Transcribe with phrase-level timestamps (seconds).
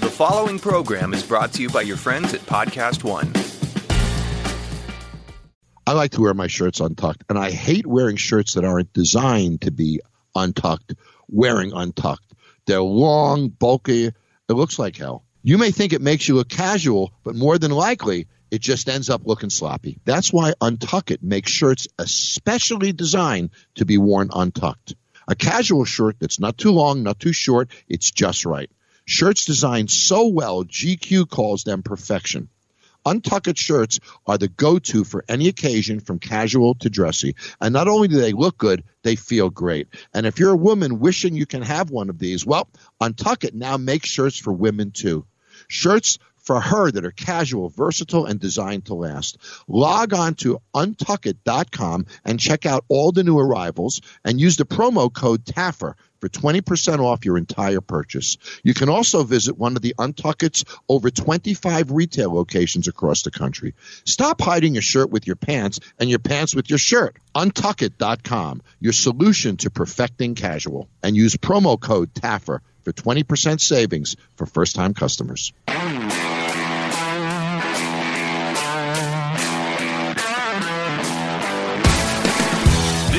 [0.00, 3.32] The following program is brought to you by your friends at Podcast One.
[5.86, 9.62] I like to wear my shirts untucked, and I hate wearing shirts that aren't designed
[9.62, 10.00] to be
[10.36, 10.94] untucked,
[11.28, 12.32] wearing untucked.
[12.66, 14.06] They're long, bulky.
[14.06, 14.14] It
[14.48, 15.24] looks like hell.
[15.42, 19.10] You may think it makes you look casual, but more than likely, it just ends
[19.10, 19.98] up looking sloppy.
[20.04, 24.94] That's why Untuckit makes shirts especially designed to be worn untucked.
[25.26, 28.70] A casual shirt that's not too long, not too short, it's just right.
[29.10, 32.50] Shirts designed so well, GQ calls them perfection.
[33.06, 37.34] Untucked shirts are the go to for any occasion from casual to dressy.
[37.58, 39.88] And not only do they look good, they feel great.
[40.12, 42.68] And if you're a woman wishing you can have one of these, well,
[43.00, 45.24] Untucked now makes shirts for women too.
[45.68, 49.38] Shirts for her that are casual, versatile, and designed to last.
[49.68, 55.10] Log on to untuckit.com and check out all the new arrivals and use the promo
[55.10, 58.36] code TAFFER for 20% off your entire purchase.
[58.62, 63.74] You can also visit one of the Untuckit's over 25 retail locations across the country.
[64.04, 67.16] Stop hiding your shirt with your pants and your pants with your shirt.
[67.34, 70.88] Untuckit.com, your solution to perfecting casual.
[71.02, 75.52] And use promo code TAFFER for 20% savings for first time customers.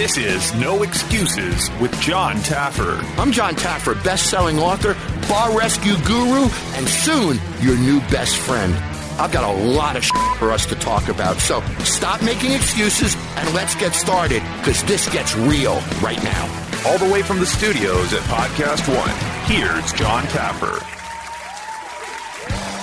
[0.10, 3.00] This is No Excuses with John Taffer.
[3.20, 4.96] I'm John Taffer, best-selling author,
[5.28, 8.74] bar rescue guru, and soon your new best friend.
[9.20, 13.16] I've got a lot of shit for us to talk about, so stop making excuses
[13.36, 16.82] and let's get started because this gets real right now.
[16.88, 19.16] All the way from the studios at Podcast One,
[19.46, 20.80] here's John Taffer.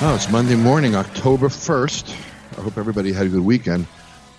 [0.01, 2.09] Oh, it's Monday morning, October 1st.
[2.57, 3.89] I hope everybody had a good weekend.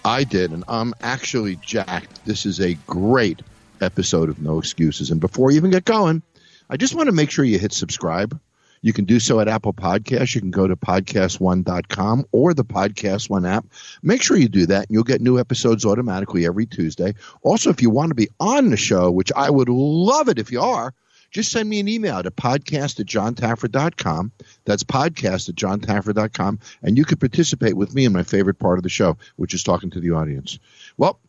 [0.07, 2.23] I did, and I'm actually jacked.
[2.25, 3.41] This is a great
[3.81, 5.11] episode of No Excuses.
[5.11, 6.21] And before you even get going,
[6.69, 8.39] I just want to make sure you hit subscribe.
[8.81, 10.33] You can do so at Apple Podcasts.
[10.33, 13.65] You can go to podcast1.com or the Podcast One app.
[14.01, 17.15] Make sure you do that, and you'll get new episodes automatically every Tuesday.
[17.41, 20.53] Also, if you want to be on the show, which I would love it if
[20.53, 20.93] you are,
[21.37, 24.31] just send me an email to podcast at johntaffer.com.
[24.65, 26.57] That's podcast at johntaffer.com.
[26.81, 29.61] And you can participate with me in my favorite part of the show, which is
[29.61, 30.57] talking to the audience.
[30.97, 31.19] Well,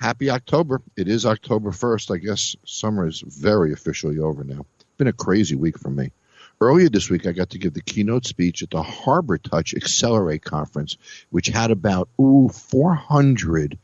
[0.00, 0.80] happy October.
[0.96, 2.14] It is October 1st.
[2.14, 4.64] I guess summer is very officially over now.
[4.76, 6.12] It's been a crazy week for me.
[6.62, 10.96] Earlier this week, I got to give the keynote speech at the Harbortouch Accelerate Conference,
[11.28, 13.76] which had about, ooh, 400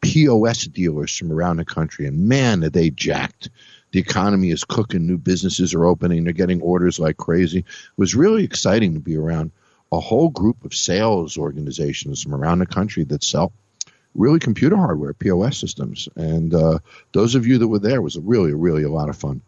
[0.00, 2.06] POS dealers from around the country.
[2.06, 3.50] And man, are they jacked
[3.96, 7.60] the economy is cooking, new businesses are opening, they're getting orders like crazy.
[7.60, 7.64] It
[7.96, 9.52] was really exciting to be around
[9.90, 13.54] a whole group of sales organizations from around the country that sell
[14.14, 16.10] really computer hardware, POS systems.
[16.14, 16.80] And uh,
[17.12, 19.40] those of you that were there was really, really a lot of fun.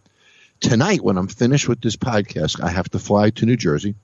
[0.61, 3.97] Tonight, when I'm finished with this podcast, I have to fly to New Jersey,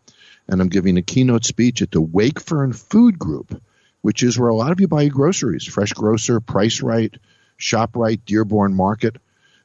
[0.46, 3.62] and I'm giving a keynote speech at the Wakefern Food Group,
[4.02, 5.64] which is where a lot of you buy your groceries.
[5.64, 7.16] Fresh Grocer, Price Rite,
[7.58, 9.16] ShopRite, Dearborn Market.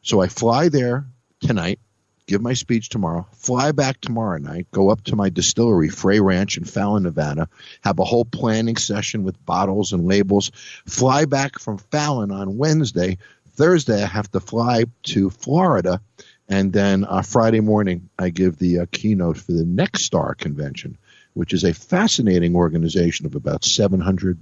[0.01, 1.05] So I fly there
[1.41, 1.79] tonight,
[2.25, 6.57] give my speech tomorrow, fly back tomorrow night, go up to my distillery, Frey Ranch
[6.57, 7.49] in Fallon, Nevada,
[7.81, 10.51] have a whole planning session with bottles and labels,
[10.85, 13.17] fly back from Fallon on Wednesday.
[13.55, 16.01] Thursday, I have to fly to Florida.
[16.47, 20.97] And then uh, Friday morning, I give the uh, keynote for the Nexstar Convention,
[21.33, 24.39] which is a fascinating organization of about 700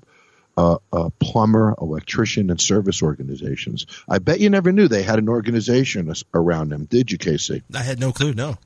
[0.58, 3.86] uh, uh, plumber, electrician, and service organizations.
[4.10, 7.62] I bet you never knew they had an organization around them, did you, Casey?
[7.74, 8.34] I had no clue.
[8.34, 8.58] No.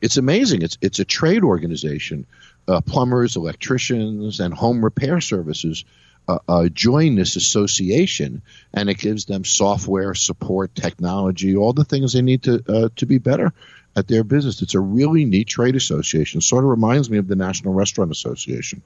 [0.00, 0.62] It's amazing.
[0.62, 2.26] It's it's a trade organization.
[2.68, 5.84] Uh, plumbers, electricians, and home repair services
[6.28, 8.42] uh, uh, join this association,
[8.74, 13.06] and it gives them software support, technology, all the things they need to uh, to
[13.06, 13.52] be better
[13.96, 14.62] at their business.
[14.62, 16.40] It's a really neat trade association.
[16.40, 18.82] Sort of reminds me of the National Restaurant Association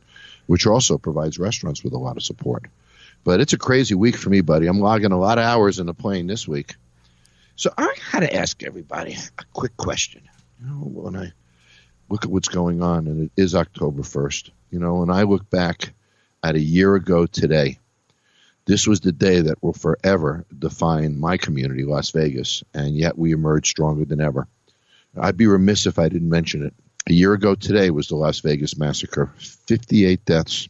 [0.50, 2.64] which also provides restaurants with a lot of support.
[3.22, 4.66] But it's a crazy week for me, buddy.
[4.66, 6.74] I'm logging a lot of hours in the plane this week.
[7.54, 10.22] So I got to ask everybody a quick question.
[10.60, 11.30] You know, when I
[12.08, 15.48] look at what's going on, and it is October 1st, you know, when I look
[15.48, 15.92] back
[16.42, 17.78] at a year ago today,
[18.64, 23.30] this was the day that will forever define my community, Las Vegas, and yet we
[23.30, 24.48] emerged stronger than ever.
[25.16, 26.74] I'd be remiss if I didn't mention it.
[27.08, 30.68] A year ago today was the Las Vegas massacre 58 deaths,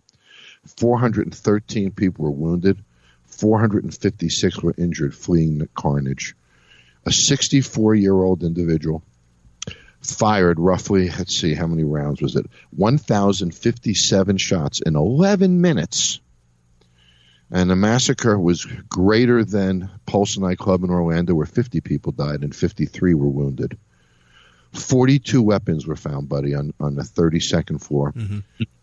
[0.76, 2.82] 413 people were wounded,
[3.26, 6.36] 456 were injured fleeing the carnage.
[7.04, 9.02] A 64 year old individual
[10.02, 12.46] fired roughly, let's see, how many rounds was it?
[12.76, 16.20] 1,057 shots in 11 minutes.
[17.50, 22.54] And the massacre was greater than Pulse nightclub in Orlando, where 50 people died and
[22.54, 23.76] 53 were wounded.
[24.72, 28.12] 42 weapons were found, buddy, on, on the 32nd floor.
[28.12, 28.38] Mm-hmm.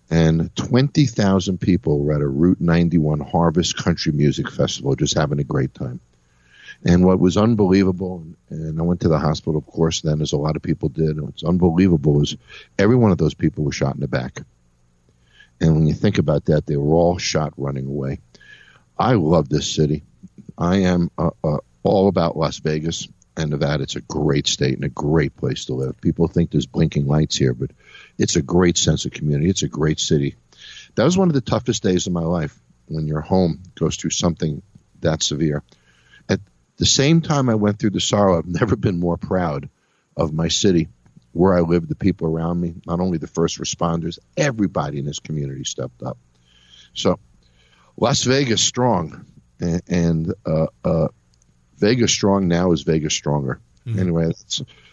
[0.10, 5.44] And 20,000 people were at a Route 91 Harvest Country Music Festival just having a
[5.44, 6.00] great time.
[6.86, 10.38] And what was unbelievable, and I went to the hospital, of course, then, as a
[10.38, 12.38] lot of people did, and what's unbelievable is
[12.78, 14.42] every one of those people was shot in the back.
[15.60, 18.20] And when you think about that, they were all shot running away.
[18.98, 20.04] I love this city.
[20.58, 23.08] I am uh, uh, all about Las Vegas
[23.38, 23.84] and Nevada.
[23.84, 26.02] It's a great state and a great place to live.
[26.02, 27.72] People think there's blinking lights here, but
[28.18, 29.50] it's a great sense of community.
[29.50, 30.36] It's a great city.
[30.96, 34.10] That was one of the toughest days of my life when your home goes through
[34.10, 34.62] something
[35.02, 35.64] that severe.
[36.28, 36.40] At
[36.78, 39.70] the same time I went through the sorrow, I've never been more proud
[40.16, 40.88] of my city,
[41.34, 45.20] where I live, the people around me, not only the first responders, everybody in this
[45.20, 46.18] community stepped up.
[46.96, 47.20] So,
[47.96, 49.26] Las Vegas strong,
[49.60, 51.08] and, and uh, uh,
[51.78, 53.60] Vegas strong now is Vegas stronger.
[53.86, 54.00] Mm-hmm.
[54.00, 54.32] Anyway,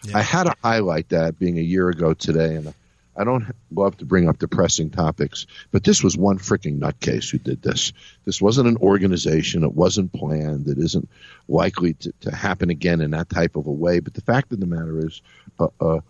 [0.05, 0.19] yeah.
[0.19, 2.73] I had to highlight that being a year ago today, and
[3.17, 7.39] I don't love to bring up depressing topics, but this was one freaking nutcase who
[7.39, 7.93] did this.
[8.25, 9.65] This wasn't an organization.
[9.65, 10.69] It wasn't planned.
[10.69, 11.09] It isn't
[11.49, 14.01] likely to, to happen again in that type of a way.
[14.01, 15.23] But the fact of the matter is,
[15.59, 16.01] uh, uh,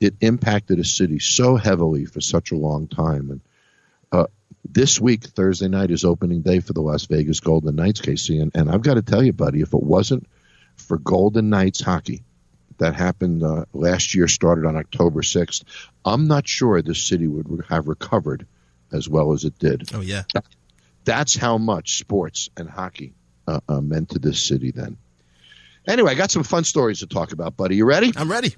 [0.00, 3.30] it impacted a city so heavily for such a long time.
[3.30, 3.40] And
[4.12, 4.26] uh,
[4.64, 8.38] this week, Thursday night, is opening day for the Las Vegas Golden Knights, Casey.
[8.38, 10.26] And, and I've got to tell you, buddy, if it wasn't
[10.76, 12.22] for Golden Knights hockey
[12.78, 15.64] that happened uh, last year, started on October 6th,
[16.04, 18.46] I'm not sure this city would have recovered
[18.92, 19.90] as well as it did.
[19.94, 20.22] Oh, yeah.
[21.04, 23.14] That's how much sports and hockey
[23.46, 24.96] uh, uh, meant to this city then.
[25.86, 27.76] Anyway, I got some fun stories to talk about, buddy.
[27.76, 28.12] You ready?
[28.16, 28.54] I'm ready.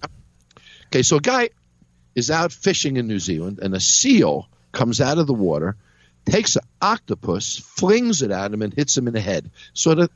[0.87, 1.51] Okay, so a guy
[2.15, 5.77] is out fishing in New Zealand, and a seal comes out of the water,
[6.25, 9.51] takes an octopus, flings it at him, and hits him in the head.
[9.75, 10.11] Sort of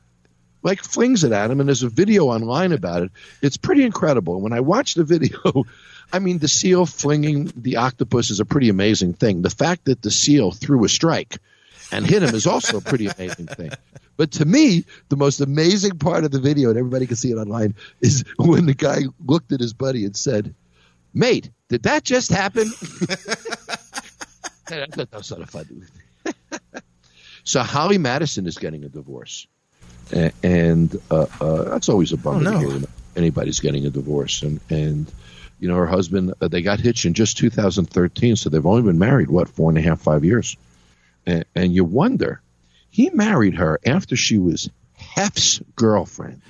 [0.63, 3.11] like flings it at him, and there's a video online about it.
[3.41, 4.41] It's pretty incredible.
[4.41, 5.65] When I watch the video,
[6.13, 9.41] I mean, the seal flinging the octopus is a pretty amazing thing.
[9.41, 11.37] The fact that the seal threw a strike
[11.91, 13.71] and hit him is also a pretty amazing thing.
[14.15, 17.35] But to me, the most amazing part of the video, and everybody can see it
[17.35, 20.53] online, is when the guy looked at his buddy and said,
[21.13, 22.71] Mate, did that just happen?
[24.71, 25.87] I thought that was sort of fun.
[27.43, 29.47] so Holly Madison is getting a divorce,
[30.43, 32.61] and uh, uh, that's always a bummer oh, no.
[32.61, 34.41] to hear anybody's getting a divorce.
[34.43, 35.11] And and
[35.59, 38.99] you know her husband, uh, they got hitched in just 2013, so they've only been
[38.99, 40.57] married what four and a half, five years.
[41.25, 42.41] And, and you wonder,
[42.89, 46.41] he married her after she was Hef's girlfriend.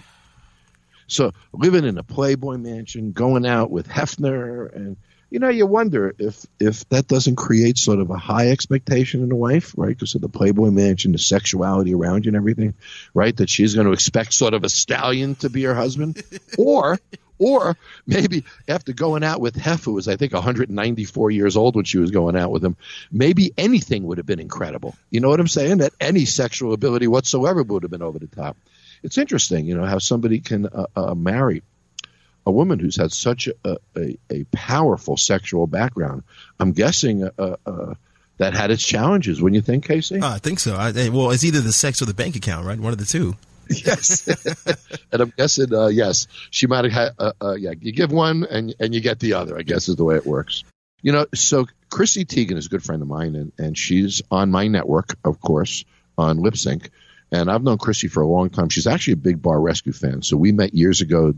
[1.08, 4.98] So living in a Playboy mansion, going out with Hefner, and
[5.30, 9.32] you know, you wonder if if that doesn't create sort of a high expectation in
[9.32, 9.90] a wife, right?
[9.90, 12.74] Because of the Playboy mansion, the sexuality around you, and everything,
[13.14, 13.36] right?
[13.36, 16.22] That she's going to expect sort of a stallion to be her husband,
[16.58, 17.00] or
[17.40, 21.86] or maybe after going out with Hef, who was I think 194 years old when
[21.86, 22.78] she was going out with him,
[23.12, 24.96] maybe anything would have been incredible.
[25.10, 25.80] You know what I'm saying?
[25.80, 28.58] That any sexual ability whatsoever would have been over the top.
[29.04, 31.62] It's interesting, you know, how somebody can uh, uh, marry
[32.48, 36.24] a woman who's had such a, a, a powerful sexual background.
[36.62, 37.94] I'm guessing uh, uh,
[38.38, 39.42] that had its challenges.
[39.42, 40.22] Wouldn't you think, Casey?
[40.22, 40.74] Uh, I think so.
[40.74, 42.80] I, well, it's either the sex or the bank account, right?
[42.80, 43.36] One of the two.
[43.70, 44.26] yes,
[45.12, 47.10] and I'm guessing uh, yes, she might have had.
[47.20, 49.60] Uh, uh, yeah, you give one and and you get the other.
[49.60, 50.64] I guess is the way it works.
[51.02, 54.52] You know, so Chrissy Teigen is a good friend of mine, and, and she's on
[54.52, 55.84] my network, of course,
[56.18, 56.92] on Lip Sync.
[57.32, 58.70] And I've known Chrissy for a long time.
[58.70, 60.22] She's actually a big bar rescue fan.
[60.22, 61.34] So we met years ago,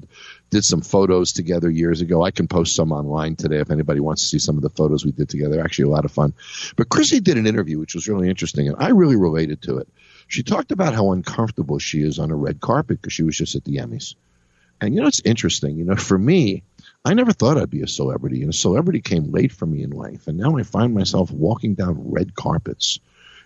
[0.50, 2.24] did some photos together years ago.
[2.24, 5.06] I can post some online today if anybody wants to see some of the photos
[5.06, 5.62] we did together.
[5.62, 6.34] Actually, a lot of fun.
[6.76, 9.88] But Chrissy did an interview, which was really interesting, and I really related to it.
[10.28, 13.56] She talked about how uncomfortable she is on a red carpet because she was just
[13.56, 14.16] at the Emmys.
[14.82, 15.78] And you know, it's interesting.
[15.78, 16.64] You know, for me,
[17.04, 19.92] I never thought I'd be a celebrity, and a celebrity came late for me in
[19.92, 20.28] life.
[20.28, 23.00] And now I find myself walking down red carpets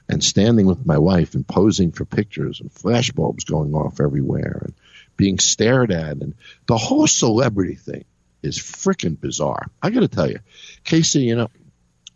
[0.10, 4.74] and standing with my wife and posing for pictures and flashbulbs going off everywhere and
[5.17, 8.05] being stared at and the whole celebrity thing
[8.41, 9.67] is freaking bizarre.
[9.82, 10.39] I got to tell you,
[10.84, 11.50] Casey, you know,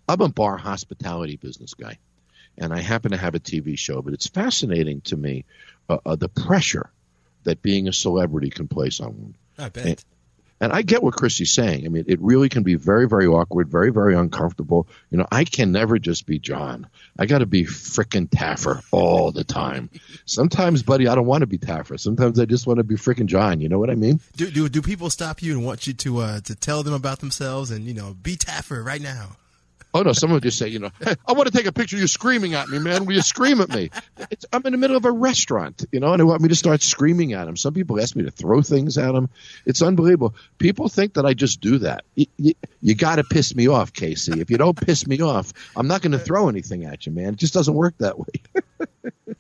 [0.08, 2.00] I'm a bar hospitality business guy,
[2.58, 5.46] and I happen to have a TV show, but it's fascinating to me
[5.90, 6.90] uh, uh, the pressure
[7.44, 9.36] that being a celebrity can place on one.
[9.58, 9.86] I bet.
[9.86, 10.06] And,
[10.60, 11.86] and I get what Chrissy's saying.
[11.86, 14.88] I mean, it really can be very, very awkward, very, very uncomfortable.
[15.12, 16.88] You know, I can never just be John.
[17.20, 19.90] I got to be frickin' Taffer all the time.
[20.26, 22.00] Sometimes, buddy, I don't want to be Taffer.
[22.00, 23.62] Sometimes I just want to be frickin' John.
[23.62, 24.20] You know what I mean?
[24.36, 27.20] Do, do do people stop you and want you to uh, to tell them about
[27.20, 29.38] themselves and you know be Taffer right now?
[29.98, 31.96] Oh no, someone would just say, you know, hey, I want to take a picture
[31.96, 33.06] of you screaming at me, man.
[33.06, 33.90] Will you scream at me?
[34.30, 36.56] It's, I'm in the middle of a restaurant, you know, and they want me to
[36.56, 37.58] start screaming at them.
[37.58, 39.28] Some people ask me to throw things at them.
[39.66, 40.36] It's unbelievable.
[40.60, 42.04] People think that I just do that.
[42.14, 44.40] You, you, you got to piss me off, Casey.
[44.40, 47.34] If you don't piss me off, I'm not going to throw anything at you, man.
[47.34, 48.28] It just doesn't work that way.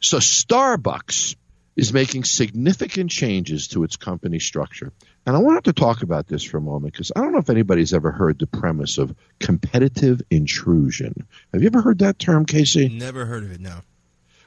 [0.00, 1.34] so Starbucks
[1.74, 4.92] is making significant changes to its company structure.
[5.26, 7.50] And I wanted to talk about this for a moment because I don't know if
[7.50, 11.26] anybody's ever heard the premise of competitive intrusion.
[11.52, 12.88] Have you ever heard that term, Casey?
[12.88, 13.80] Never heard of it, no.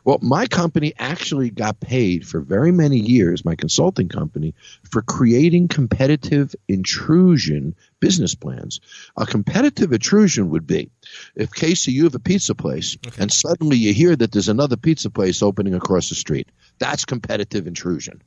[0.05, 4.55] Well, my company actually got paid for very many years, my consulting company,
[4.89, 8.79] for creating competitive intrusion business plans.
[9.17, 10.89] A competitive intrusion would be
[11.35, 13.21] if, Casey, you have a pizza place okay.
[13.21, 16.49] and suddenly you hear that there's another pizza place opening across the street.
[16.79, 18.21] That's competitive intrusion.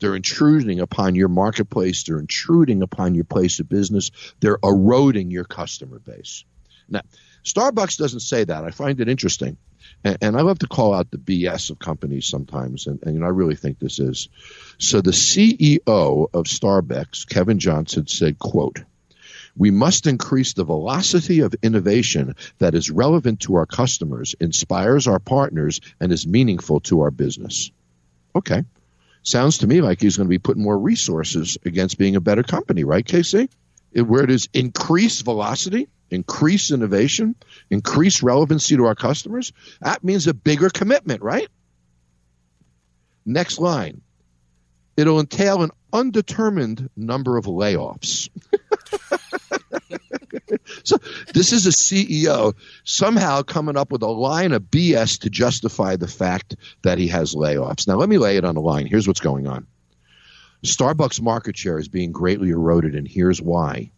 [0.00, 2.02] They're intruding upon your marketplace.
[2.02, 4.10] They're intruding upon your place of business.
[4.40, 6.44] They're eroding your customer base.
[6.88, 7.02] Now,
[7.44, 8.64] Starbucks doesn't say that.
[8.64, 9.56] I find it interesting.
[10.02, 12.86] And, and I love to call out the BS of companies sometimes.
[12.86, 14.28] And, and, you know, I really think this is.
[14.78, 18.80] So the CEO of Starbucks, Kevin Johnson, said, quote,
[19.56, 25.20] we must increase the velocity of innovation that is relevant to our customers, inspires our
[25.20, 27.70] partners, and is meaningful to our business.
[28.34, 28.64] Okay.
[29.24, 32.42] Sounds to me like he's going to be putting more resources against being a better
[32.42, 33.48] company, right, Casey?
[33.94, 37.34] Where it is increased velocity, increase innovation,
[37.70, 41.48] increase relevancy to our customers, that means a bigger commitment, right?
[43.24, 44.02] Next line.
[44.96, 48.28] It'll entail an undetermined number of layoffs.
[50.84, 50.96] so
[51.32, 56.08] this is a CEO somehow coming up with a line of BS to justify the
[56.08, 57.86] fact that he has layoffs.
[57.86, 58.86] Now let me lay it on the line.
[58.86, 59.66] Here's what's going on.
[60.64, 63.90] Starbucks market share is being greatly eroded, and here's why.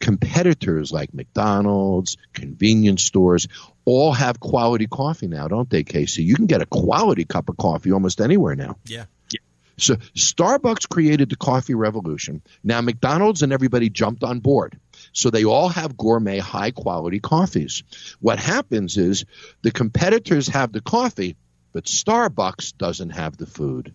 [0.00, 3.48] Competitors like McDonald's, convenience stores,
[3.84, 6.22] all have quality coffee now, don't they, Casey?
[6.22, 8.76] You can get a quality cup of coffee almost anywhere now.
[8.84, 9.04] Yeah.
[9.76, 12.42] So Starbucks created the coffee revolution.
[12.62, 14.78] Now McDonald's and everybody jumped on board.
[15.14, 17.84] So they all have gourmet, high quality coffees.
[18.20, 19.24] What happens is
[19.62, 21.36] the competitors have the coffee,
[21.72, 23.94] but Starbucks doesn't have the food.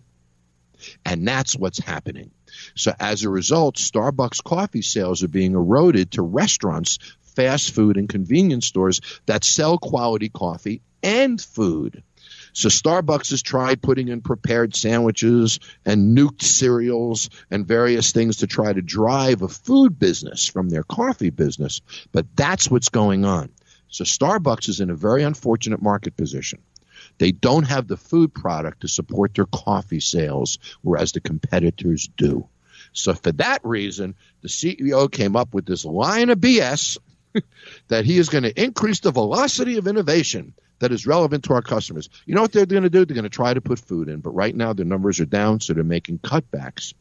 [1.04, 2.30] And that's what's happening.
[2.74, 6.98] So as a result, Starbucks coffee sales are being eroded to restaurants,
[7.36, 12.02] fast food, and convenience stores that sell quality coffee and food.
[12.52, 18.46] So Starbucks has tried putting in prepared sandwiches and nuked cereals and various things to
[18.46, 21.80] try to drive a food business from their coffee business.
[22.12, 23.50] But that's what's going on.
[23.88, 26.60] So Starbucks is in a very unfortunate market position.
[27.18, 32.48] They don't have the food product to support their coffee sales, whereas the competitors do.
[32.92, 36.98] So for that reason, the CEO came up with this line of BS
[37.88, 41.62] that he is going to increase the velocity of innovation that is relevant to our
[41.62, 42.10] customers.
[42.26, 43.04] You know what they're going to do?
[43.04, 45.60] They're going to try to put food in, but right now their numbers are down,
[45.60, 46.92] so they're making cutbacks.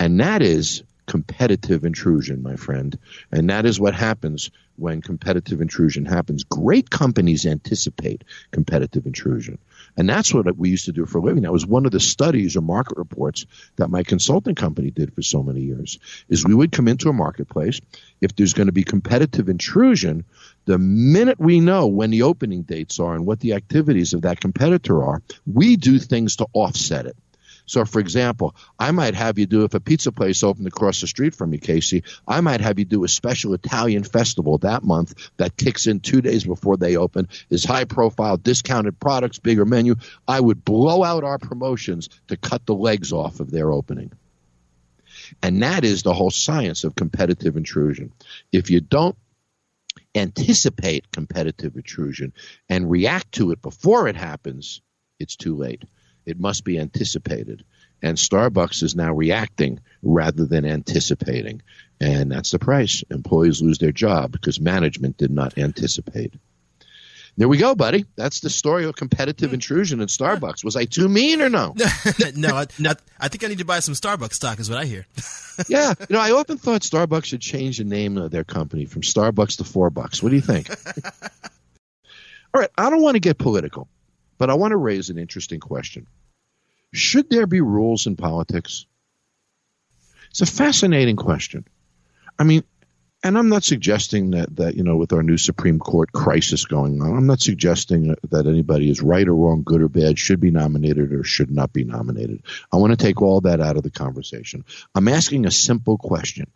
[0.00, 2.98] And that is competitive intrusion, my friend.
[3.30, 6.44] And that is what happens when competitive intrusion happens.
[6.44, 9.58] Great companies anticipate competitive intrusion.
[9.96, 11.44] And that's what we used to do for a living.
[11.44, 15.22] That was one of the studies or market reports that my consulting company did for
[15.22, 15.98] so many years.
[16.28, 17.80] Is we would come into a marketplace
[18.20, 20.24] if there's going to be competitive intrusion,
[20.66, 24.40] the minute we know when the opening dates are and what the activities of that
[24.40, 27.16] competitor are, we do things to offset it.
[27.66, 31.06] So, for example, I might have you do, if a pizza place opened across the
[31.06, 35.30] street from you, Casey, I might have you do a special Italian festival that month
[35.36, 39.96] that kicks in two days before they open, is high profile, discounted products, bigger menu.
[40.28, 44.12] I would blow out our promotions to cut the legs off of their opening.
[45.42, 48.12] And that is the whole science of competitive intrusion.
[48.52, 49.16] If you don't
[50.14, 52.32] anticipate competitive intrusion
[52.68, 54.80] and react to it before it happens,
[55.18, 55.82] it's too late.
[56.26, 57.64] It must be anticipated.
[58.02, 61.62] And Starbucks is now reacting rather than anticipating.
[62.00, 63.02] And that's the price.
[63.10, 66.34] Employees lose their job because management did not anticipate.
[67.38, 68.06] There we go, buddy.
[68.16, 69.54] That's the story of competitive hmm.
[69.54, 70.64] intrusion in Starbucks.
[70.64, 71.74] Was I too mean or no?
[72.34, 74.86] no, I, not, I think I need to buy some Starbucks stock, is what I
[74.86, 75.06] hear.
[75.68, 79.02] yeah, you know, I often thought Starbucks should change the name of their company from
[79.02, 80.22] Starbucks to Four Bucks.
[80.22, 80.70] What do you think?
[82.54, 83.86] All right, I don't want to get political,
[84.38, 86.06] but I want to raise an interesting question.
[86.92, 88.86] Should there be rules in politics?
[90.30, 91.66] It's a fascinating question.
[92.38, 92.62] I mean,
[93.22, 97.00] and I'm not suggesting that, that, you know, with our new Supreme Court crisis going
[97.00, 100.50] on, I'm not suggesting that anybody is right or wrong, good or bad, should be
[100.50, 102.42] nominated or should not be nominated.
[102.70, 104.64] I want to take all that out of the conversation.
[104.94, 106.46] I'm asking a simple question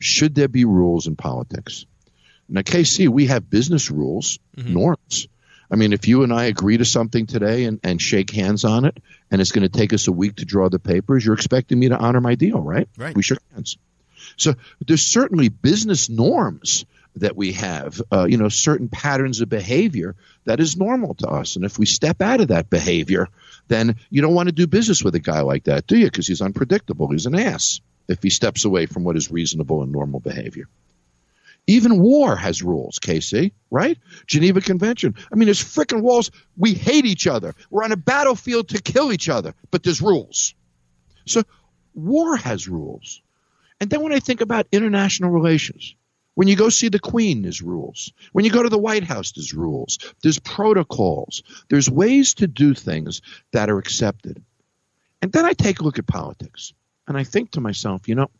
[0.00, 1.86] Should there be rules in politics?
[2.48, 4.66] Now, Casey, we have business rules, Mhm.
[4.70, 5.28] norms.
[5.74, 8.84] I mean, if you and I agree to something today and, and shake hands on
[8.84, 8.96] it,
[9.28, 11.88] and it's going to take us a week to draw the papers, you're expecting me
[11.88, 12.88] to honor my deal, right?
[12.96, 13.16] Right.
[13.16, 13.76] We shook hands.
[14.36, 14.54] So
[14.86, 20.14] there's certainly business norms that we have, uh, you know, certain patterns of behavior
[20.44, 21.56] that is normal to us.
[21.56, 23.26] And if we step out of that behavior,
[23.66, 26.04] then you don't want to do business with a guy like that, do you?
[26.04, 27.08] Because he's unpredictable.
[27.08, 30.68] He's an ass if he steps away from what is reasonable and normal behavior.
[31.66, 33.98] Even war has rules, Casey, right?
[34.26, 35.14] Geneva Convention.
[35.32, 36.30] I mean, there's frickin' walls.
[36.56, 37.54] We hate each other.
[37.70, 40.54] We're on a battlefield to kill each other, but there's rules.
[41.26, 41.42] So
[41.94, 43.22] war has rules.
[43.80, 45.94] And then when I think about international relations,
[46.34, 48.12] when you go see the Queen, there's rules.
[48.32, 49.98] When you go to the White House, there's rules.
[50.22, 51.42] There's protocols.
[51.70, 54.42] There's ways to do things that are accepted.
[55.22, 56.74] And then I take a look at politics
[57.06, 58.30] and I think to myself, you know,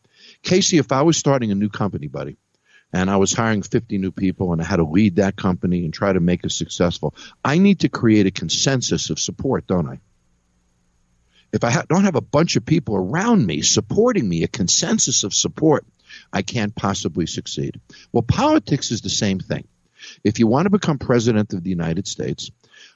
[0.42, 2.36] Casey, if I was starting a new company, buddy,
[2.94, 5.92] and I was hiring 50 new people and I had to lead that company and
[5.92, 7.12] try to make it successful,
[7.44, 9.98] I need to create a consensus of support, don't I?
[11.52, 15.24] If I ha- don't have a bunch of people around me supporting me, a consensus
[15.24, 15.84] of support,
[16.32, 17.80] I can't possibly succeed.
[18.12, 19.66] Well, politics is the same thing.
[20.22, 22.52] If you want to become president of the United States,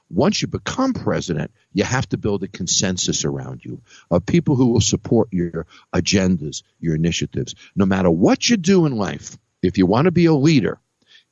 [0.09, 4.69] once you become president, you have to build a consensus around you of people who
[4.69, 7.57] will support your agendas, your initiatives.
[7.75, 10.81] No matter what you do in life, if you want to be a leader,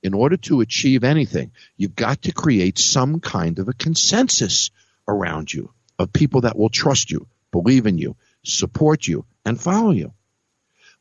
[0.02, 4.70] in order to achieve anything, you've got to create some kind of a consensus
[5.08, 9.90] around you of people that will trust you, believe in you, support you, and follow
[9.90, 10.12] you.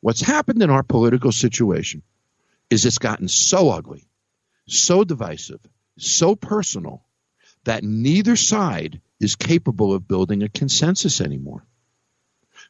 [0.02, 2.04] What's happened in our political situation
[2.70, 4.08] is it's gotten so ugly,
[4.68, 5.60] so divisive,
[5.98, 7.04] so personal
[7.66, 11.66] that neither side is capable of building a consensus anymore.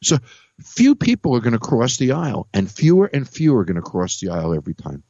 [0.02, 0.18] So
[0.62, 3.82] few people are going to cross the aisle, and fewer and fewer are going to
[3.82, 5.02] cross the aisle every time.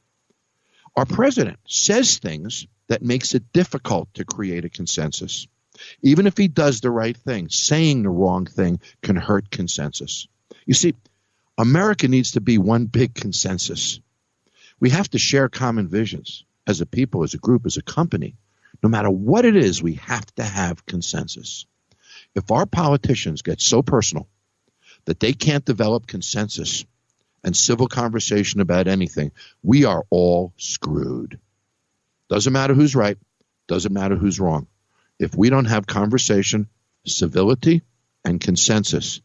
[0.97, 5.47] Our president says things that makes it difficult to create a consensus.
[6.03, 10.27] Even if he does the right thing, saying the wrong thing can hurt consensus.
[10.65, 10.95] You see,
[11.59, 14.01] America needs to be one big consensus.
[14.81, 18.37] We have to share common visions as a people, as a group, as a company.
[18.83, 21.67] No matter what it is, we have to have consensus.
[22.35, 24.29] If our politicians get so personal
[25.07, 26.85] that they can't develop consensus
[27.43, 31.39] and civil conversation about anything, we are all screwed.
[32.29, 33.17] Doesn't matter who's right,
[33.69, 34.67] doesn't matter who's wrong.
[35.19, 36.69] If we don't have conversation,
[37.07, 37.83] civility,
[38.25, 39.21] and consensus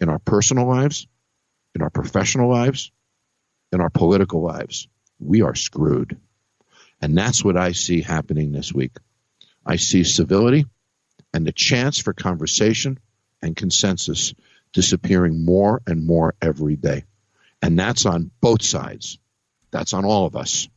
[0.00, 1.06] in our personal lives,
[1.74, 2.90] in our professional lives,
[3.72, 6.18] in our political lives, we are screwed.
[7.00, 8.96] And that's what I see happening this week.
[9.64, 10.66] I see civility
[11.32, 12.98] and the chance for conversation
[13.42, 14.34] and consensus
[14.72, 17.04] disappearing more and more every day.
[17.62, 19.18] And that's on both sides.
[19.70, 20.68] That's on all of us.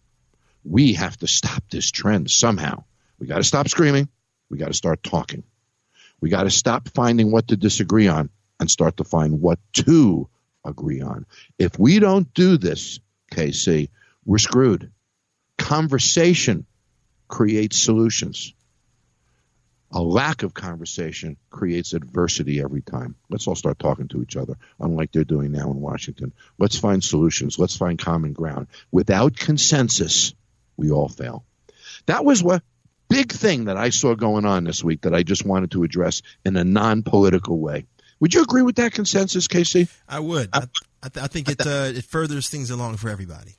[0.64, 2.84] We have to stop this trend somehow.
[3.20, 4.10] We got to stop screaming.
[4.50, 5.44] We got to start talking.
[6.22, 8.30] We got to stop finding what to disagree on
[8.60, 10.30] and start to find what to
[10.66, 11.26] agree on.
[11.60, 13.00] If we don't do this,
[13.32, 13.90] Casey,
[14.26, 14.92] we're screwed.
[15.58, 16.66] Conversation
[17.28, 18.54] creates solutions.
[19.96, 23.16] A lack of conversation creates adversity every time.
[23.30, 26.34] Let's all start talking to each other, unlike they're doing now in Washington.
[26.58, 27.60] Let's find solutions.
[27.60, 28.68] Let's find common ground.
[28.92, 30.34] Without consensus,
[30.78, 31.46] we all fail.
[32.08, 32.64] That was what
[33.08, 36.24] big thing that I saw going on this week that I just wanted to address
[36.44, 37.86] in a non-political way.
[38.20, 39.90] Would you agree with that consensus, Casey?
[40.10, 40.50] I would.
[40.54, 40.64] I,
[41.04, 43.56] I, th- I think it uh, it furthers things along for everybody.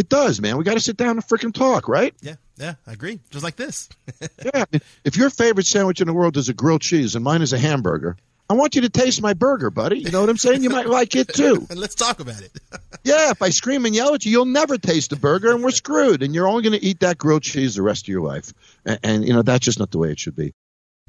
[0.00, 0.56] It does, man.
[0.56, 2.14] We got to sit down and freaking talk, right?
[2.22, 3.20] Yeah, yeah, I agree.
[3.28, 3.90] Just like this.
[4.42, 4.64] yeah.
[5.04, 7.58] If your favorite sandwich in the world is a grilled cheese and mine is a
[7.58, 8.16] hamburger,
[8.48, 9.98] I want you to taste my burger, buddy.
[9.98, 10.62] You know what I'm saying?
[10.62, 11.66] You might like it too.
[11.68, 12.50] and let's talk about it.
[13.04, 15.70] yeah, if I scream and yell at you, you'll never taste a burger, and we're
[15.70, 16.22] screwed.
[16.22, 18.54] And you're only going to eat that grilled cheese the rest of your life.
[18.86, 20.54] And, and you know that's just not the way it should be.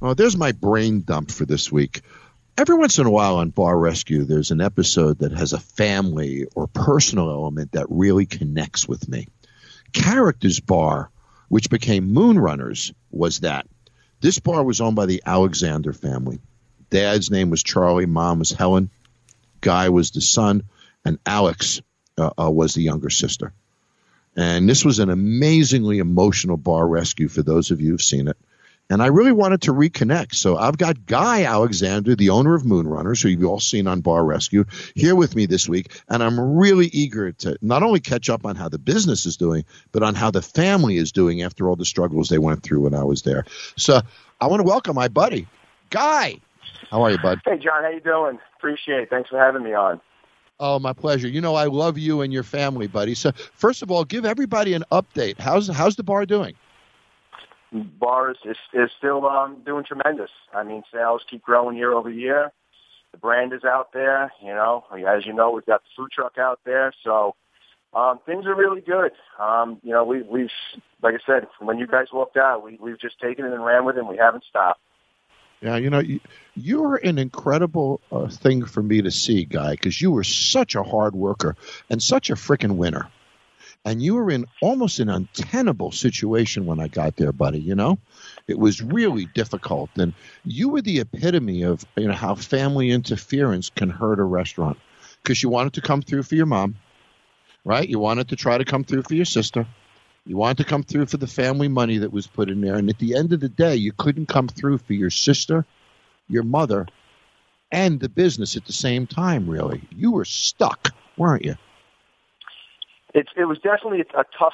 [0.02, 2.02] Well, there's my brain dump for this week.
[2.58, 6.46] Every once in a while on Bar Rescue, there's an episode that has a family
[6.54, 9.28] or personal element that really connects with me.
[9.94, 11.10] Characters Bar,
[11.48, 13.68] which became Moonrunners, was that.
[14.20, 16.40] This bar was owned by the Alexander family.
[16.90, 18.92] Dad's name was Charlie, mom was Helen,
[19.62, 20.64] Guy was the son,
[21.06, 21.82] and Alex
[22.18, 23.54] uh, uh, was the younger sister.
[24.36, 28.38] And this was an amazingly emotional bar rescue for those of you who've seen it.
[28.92, 30.36] And I really wanted to reconnect.
[30.36, 34.26] So I've got Guy Alexander, the owner of Moonrunners, who you've all seen on Bar
[34.26, 35.94] Rescue, here with me this week.
[36.10, 39.64] And I'm really eager to not only catch up on how the business is doing,
[39.94, 42.94] but on how the family is doing after all the struggles they went through when
[42.94, 43.46] I was there.
[43.78, 44.02] So
[44.42, 45.48] I want to welcome my buddy,
[45.90, 46.42] Guy.
[46.90, 47.40] How are you, bud?
[47.46, 47.84] Hey, John.
[47.84, 48.40] How you doing?
[48.58, 49.10] Appreciate it.
[49.10, 50.02] Thanks for having me on.
[50.60, 51.30] Oh, my pleasure.
[51.30, 53.16] You know, I love you and your family, buddy.
[53.16, 55.40] So, first of all, give everybody an update.
[55.40, 56.56] How's how's the bar doing?
[57.72, 58.38] Bar is,
[58.74, 60.32] is still um, doing tremendous.
[60.54, 62.52] I mean, sales keep growing year over year.
[63.12, 64.32] The brand is out there.
[64.42, 66.94] You know, as you know, we've got the food truck out there.
[67.04, 67.36] So
[67.94, 69.12] um, things are really good.
[69.40, 70.50] Um, you know, we, we've,
[71.02, 73.86] like I said, when you guys walked out, we, we've just taken it and ran
[73.86, 74.00] with it.
[74.00, 74.82] and We haven't stopped.
[75.62, 76.20] Yeah, you know, you,
[76.56, 80.76] you were an incredible uh, thing for me to see, guy, because you were such
[80.76, 81.56] a hard worker
[81.90, 83.08] and such a freaking winner.
[83.84, 87.60] And you were in almost an untenable situation when I got there, buddy.
[87.60, 87.98] You know,
[88.48, 90.14] it was really difficult, and
[90.46, 94.78] you were the epitome of you know how family interference can hurt a restaurant
[95.24, 96.76] because you wanted to come through for your mom,
[97.66, 97.88] right?
[97.88, 99.66] You wanted to try to come through for your sister.
[100.26, 102.76] You wanted to come through for the family money that was put in there.
[102.76, 105.66] And at the end of the day, you couldn't come through for your sister,
[106.30, 106.88] your mother,
[107.72, 109.82] and the business at the same time, really.
[109.90, 111.56] You were stuck, weren't you?
[113.14, 114.54] It, it was definitely a tough,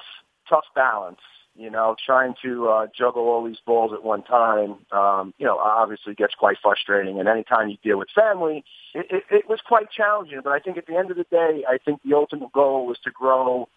[0.49, 1.19] tough balance,
[1.55, 5.57] you know, trying to uh, juggle all these balls at one time, um, you know,
[5.57, 7.19] obviously gets quite frustrating.
[7.19, 10.41] And anytime you deal with family, it, it, it was quite challenging.
[10.43, 12.97] But I think at the end of the day, I think the ultimate goal was
[13.03, 13.67] to grow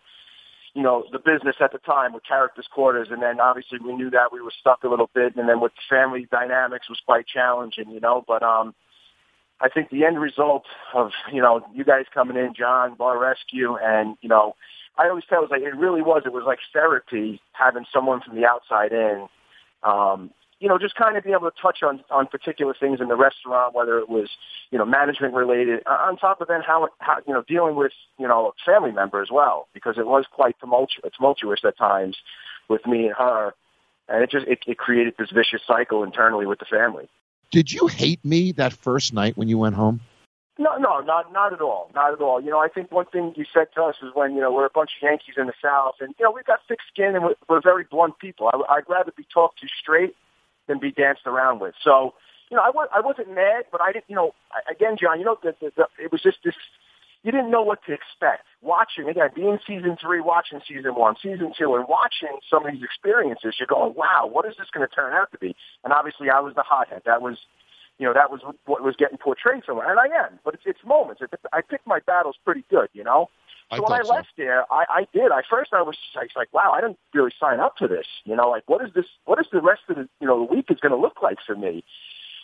[0.75, 4.11] you know, the business at the time with Characters Quarters, and then obviously we knew
[4.11, 7.27] that we were stuck a little bit, and then with the family dynamics was quite
[7.27, 8.25] challenging, you know.
[8.27, 8.75] But um,
[9.61, 13.77] I think the end result of you know you guys coming in, John Bar Rescue,
[13.77, 14.55] and you know,
[14.97, 16.23] I always tell it was like it really was.
[16.25, 19.29] It was like therapy having someone from the outside in.
[19.83, 23.09] Um, you know, just kind of be able to touch on on particular things in
[23.09, 24.29] the restaurant, whether it was
[24.71, 25.83] you know management related.
[25.87, 29.29] On top of then how how you know dealing with you know family member as
[29.31, 32.17] well, because it was quite tumultuous, tumultuous at times
[32.69, 33.55] with me and her,
[34.09, 37.09] and it just it, it created this vicious cycle internally with the family.
[37.51, 40.01] Did you hate me that first night when you went home?
[40.59, 42.41] No, no, not not at all, not at all.
[42.41, 44.67] You know, I think one thing you said to us is when you know we're
[44.67, 47.25] a bunch of Yankees in the South, and you know we've got thick skin and
[47.25, 48.51] we're, we're very blunt people.
[48.53, 50.15] I, I'd rather be talked to straight
[50.71, 51.75] than be danced around with.
[51.83, 52.15] So,
[52.51, 54.33] you know, I, was, I wasn't mad, but I didn't, you know,
[54.71, 56.55] again, John, you know, the, the, the, it was just this,
[57.23, 58.45] you didn't know what to expect.
[58.63, 62.83] Watching, again, being season three, watching season one, season two, and watching some of these
[62.83, 65.55] experiences, you're going, wow, what is this going to turn out to be?
[65.85, 67.03] And obviously I was the hothead.
[67.05, 67.37] That was,
[67.99, 69.91] you know, that was what was getting portrayed somewhere.
[69.91, 71.21] And I am, but it's, it's moments.
[71.53, 73.29] I picked my battles pretty good, you know?
[73.71, 74.43] So I when I left so.
[74.43, 75.31] there, I, I did.
[75.31, 78.07] I first I was, I was like, wow, I didn't really sign up for this.
[78.25, 79.07] You know, like what is this?
[79.27, 81.39] What is the rest of the you know the week is going to look like
[81.47, 81.85] for me?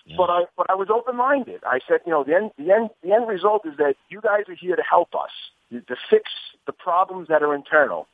[0.07, 0.17] Yeah.
[0.17, 1.63] But I but I was open minded.
[1.65, 4.45] I said, you know, the end the end the end result is that you guys
[4.49, 5.31] are here to help us
[5.71, 6.31] to fix
[6.67, 8.07] the problems that are internal.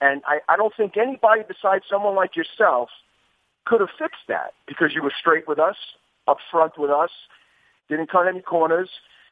[0.00, 2.88] And I, I don't think anybody besides someone like yourself
[3.64, 5.76] could have fixed that because you were straight with us,
[6.28, 7.10] upfront with us,
[7.88, 8.88] didn't cut any corners.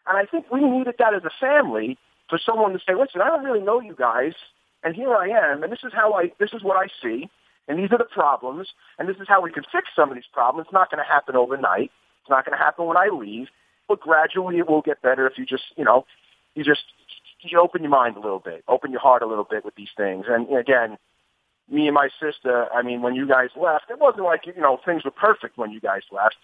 [0.07, 1.97] And I think we needed that as a family
[2.29, 4.33] for someone to say, listen, I don't really know you guys,
[4.83, 7.29] and here I am, and this is how I, this is what I see,
[7.69, 10.29] and these are the problems, and this is how we can fix some of these
[10.33, 10.67] problems.
[10.67, 11.91] It's not going to happen overnight.
[12.21, 13.49] It's not going to happen when I leave,
[13.89, 16.05] but gradually it will get better if you just, you know,
[16.55, 16.85] you just
[17.41, 19.91] you open your mind a little bit, open your heart a little bit with these
[19.97, 20.27] things.
[20.29, 20.97] And again,
[21.71, 24.79] me and my sister, I mean, when you guys left, it wasn't like, you know,
[24.85, 26.37] things were perfect when you guys left.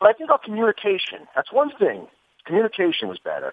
[0.00, 2.06] But I think our communication, that's one thing.
[2.44, 3.52] Communication was better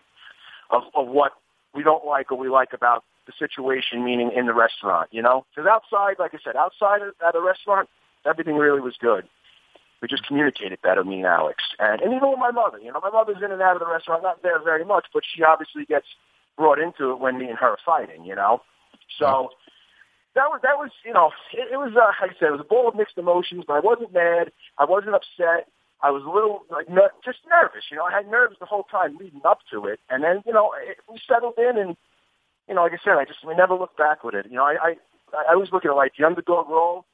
[0.70, 1.34] of, of what
[1.74, 5.46] we don't like or we like about the situation, meaning in the restaurant, you know?
[5.50, 7.90] Because outside, like I said, outside at a restaurant,
[8.26, 9.28] everything really was good.
[10.02, 11.64] We just communicated better, me and Alex.
[11.80, 13.88] And, and even with my mother, you know, my mother's in and out of the
[13.88, 16.06] restaurant, not there very much, but she obviously gets
[16.58, 18.62] brought into it when me and her are fighting, you know?
[19.18, 19.50] So
[20.36, 22.62] that was, that was, you know, it, it was, uh, like I said, it was
[22.62, 24.52] a bowl of mixed emotions, but I wasn't mad.
[24.78, 25.68] I wasn't upset.
[26.02, 27.86] I was a little like ner- just nervous.
[27.90, 30.54] You know, I had nerves the whole time leading up to it, and then you
[30.54, 31.98] know it, we settled in, and
[32.68, 34.48] you know, like I said, I just we never looked back with it.
[34.50, 34.96] You know, I I,
[35.34, 37.06] I always look at it like the underdog role.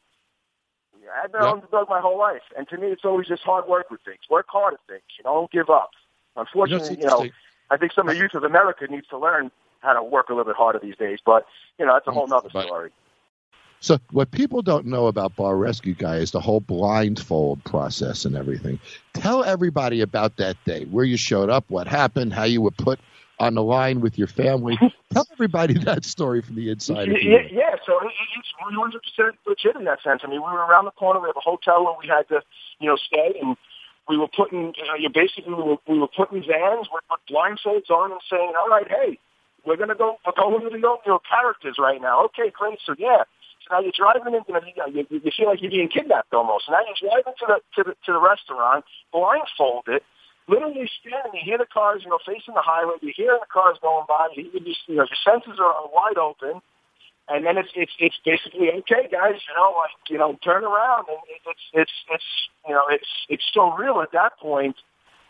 [1.23, 1.53] I've been yep.
[1.53, 4.19] underdog my whole life, and to me, it's always just hard work with things.
[4.29, 5.03] Work hard at things.
[5.17, 5.91] You know, don't give up.
[6.35, 7.27] Unfortunately, you know,
[7.69, 10.33] I think some of the youth of America needs to learn how to work a
[10.33, 11.19] little bit harder these days.
[11.25, 11.45] But
[11.79, 12.91] you know, that's a whole mm, other story.
[13.79, 18.35] So what people don't know about Bar Rescue Guy is the whole blindfold process and
[18.35, 18.79] everything.
[19.13, 22.99] Tell everybody about that day, where you showed up, what happened, how you were put
[23.41, 24.77] on the line with your family.
[25.13, 27.09] Tell everybody that story from the inside.
[27.09, 30.21] Yeah, yeah, so it's 100% legit in that sense.
[30.23, 31.19] I mean, we were around the corner.
[31.19, 32.45] We have a hotel where we had to,
[32.79, 33.57] you know, stay, and
[34.07, 37.21] we were putting, you know, you basically we were, we were putting vans with, with
[37.25, 39.17] blindfolds on and saying, all right, hey,
[39.65, 42.25] we're going to go, we're going to the you know, characters right now.
[42.25, 42.77] Okay, great.
[42.85, 43.25] So, yeah,
[43.65, 46.69] So now you're driving into the, you, you, you feel like you're being kidnapped almost.
[46.69, 50.05] Now you're driving to the to the to the restaurant, blindfolded,
[50.51, 51.39] literally standing.
[51.39, 52.99] You hear the cars, you know, facing the highway.
[53.01, 54.27] You hear the cars going by.
[54.35, 56.61] You, you just, you know, your senses are, are wide open.
[57.29, 59.39] And then it's it's it's basically okay, guys.
[59.47, 62.29] You know, like you know, turn around, and it's it's it's
[62.67, 64.75] you know, it's it's so real at that point.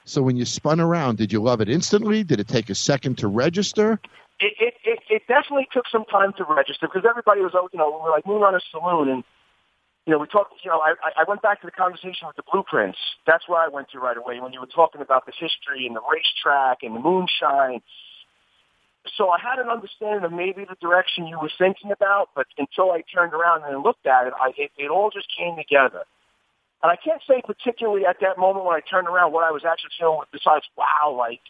[0.06, 2.24] So when you spun around, did you love it instantly?
[2.24, 4.00] Did it take a second to register?
[4.40, 7.92] It it it, it definitely took some time to register because everybody was, you know,
[7.92, 9.24] we were like Moonrunner Saloon, and
[10.06, 10.54] you know, we talked.
[10.64, 12.98] You know, I I went back to the conversation with the blueprints.
[13.28, 15.96] That's where I went to right away when you were talking about the history and
[15.96, 17.82] the racetrack and the moonshine.
[19.18, 22.92] So I had an understanding of maybe the direction you were thinking about, but until
[22.92, 26.04] I turned around and looked at it, I, it, it all just came together.
[26.84, 29.64] And I can't say particularly at that moment when I turned around what I was
[29.66, 31.42] actually feeling besides, wow, like,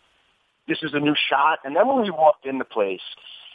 [0.68, 1.60] this is a new shot.
[1.64, 3.04] And then when we walked in the place,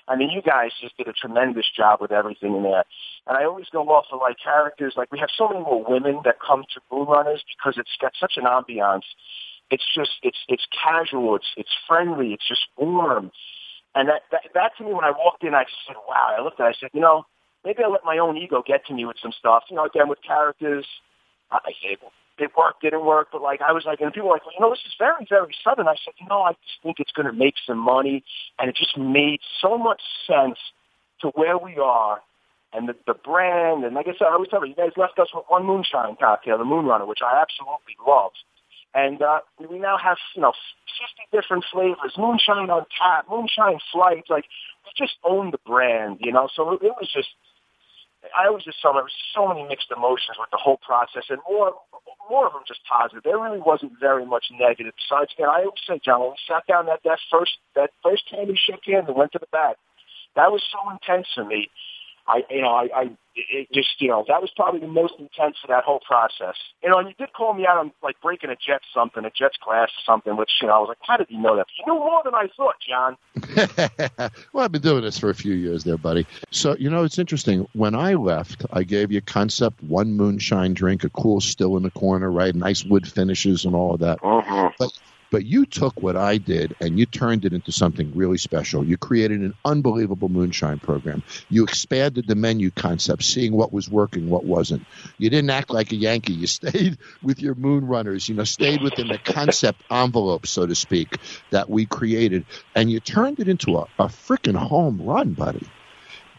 [0.09, 2.85] I mean, you guys just did a tremendous job with everything in there.
[3.27, 4.95] And I always go off of like characters.
[4.97, 8.35] Like we have so many more women that come to Moonrunners because it's got such
[8.37, 9.03] an ambiance.
[9.71, 11.35] It's just it's it's casual.
[11.37, 12.33] It's it's friendly.
[12.33, 13.33] It's just warm.
[13.97, 16.61] And that, that, that to me, when I walked in, I said, wow, I looked
[16.61, 17.25] at it, I said, you know,
[17.65, 19.65] maybe I let my own ego get to me with some stuff.
[19.71, 20.85] You know, again, with characters,
[21.51, 21.73] I
[22.39, 24.61] it worked, didn't work, but like, I was like, and people were like, well, you
[24.61, 25.89] know, this is very, very sudden.
[25.89, 28.25] I said, you know, I just think it's going to make some money.
[28.59, 30.59] And it just made so much sense
[31.21, 32.21] to where we are
[32.73, 33.85] and the, the brand.
[33.85, 36.17] And like I said, I always tell you, you guys left us with one moonshine
[36.21, 38.33] cocktail, the Moonrunner, which I absolutely love.
[38.95, 40.53] And uh, we now have, you know,
[41.33, 44.31] 50 different flavors, moonshine on tap, moonshine flights.
[44.31, 44.45] Like,
[44.85, 46.49] we just own the brand, you know?
[46.55, 47.29] So it was just,
[48.35, 51.39] I was just so, there was so many mixed emotions with the whole process and
[51.49, 51.75] more,
[52.31, 53.23] more of them just positive.
[53.23, 54.95] There really wasn't very much negative.
[54.97, 58.29] Besides, again, I always say, John, when we sat down at that first, that first
[58.31, 59.77] time we shook hands and went to the back,
[60.35, 61.71] that was so intense for me.
[62.29, 65.57] I, you know, I, I it just, you know, that was probably the most intense
[65.63, 66.57] of that whole process.
[66.83, 69.31] You know, and you did call me out on like breaking a jet something, a
[69.31, 71.67] jet's glass or something, which, you know, I was like, how did you know that?
[71.79, 73.17] You knew more than I thought, John.
[74.53, 76.27] well, I've been doing this for a few years there, buddy.
[76.51, 77.69] So, you know, it's interesting.
[77.75, 81.91] When I left, I gave you concept one moonshine drink, a cool still in the
[81.91, 82.55] corner, right?
[82.55, 84.19] Nice wood finishes and all of that.
[84.23, 84.71] Uh-huh.
[84.79, 84.99] But
[85.31, 88.85] but you took what I did and you turned it into something really special.
[88.85, 91.23] You created an unbelievable moonshine program.
[91.49, 94.87] You expanded the menu concept, seeing what was working, what wasn't.
[95.19, 96.35] You didn't act like a Yankee.
[96.35, 101.19] You stayed with your Moonrunners, you know, stayed within the concept envelope, so to speak,
[101.51, 102.45] that we created.
[102.75, 105.67] And you turned it into a, a freaking home run, buddy.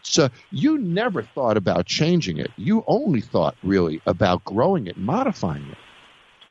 [0.02, 2.50] So you never thought about changing it.
[2.56, 5.78] You only thought really about growing it, modifying it.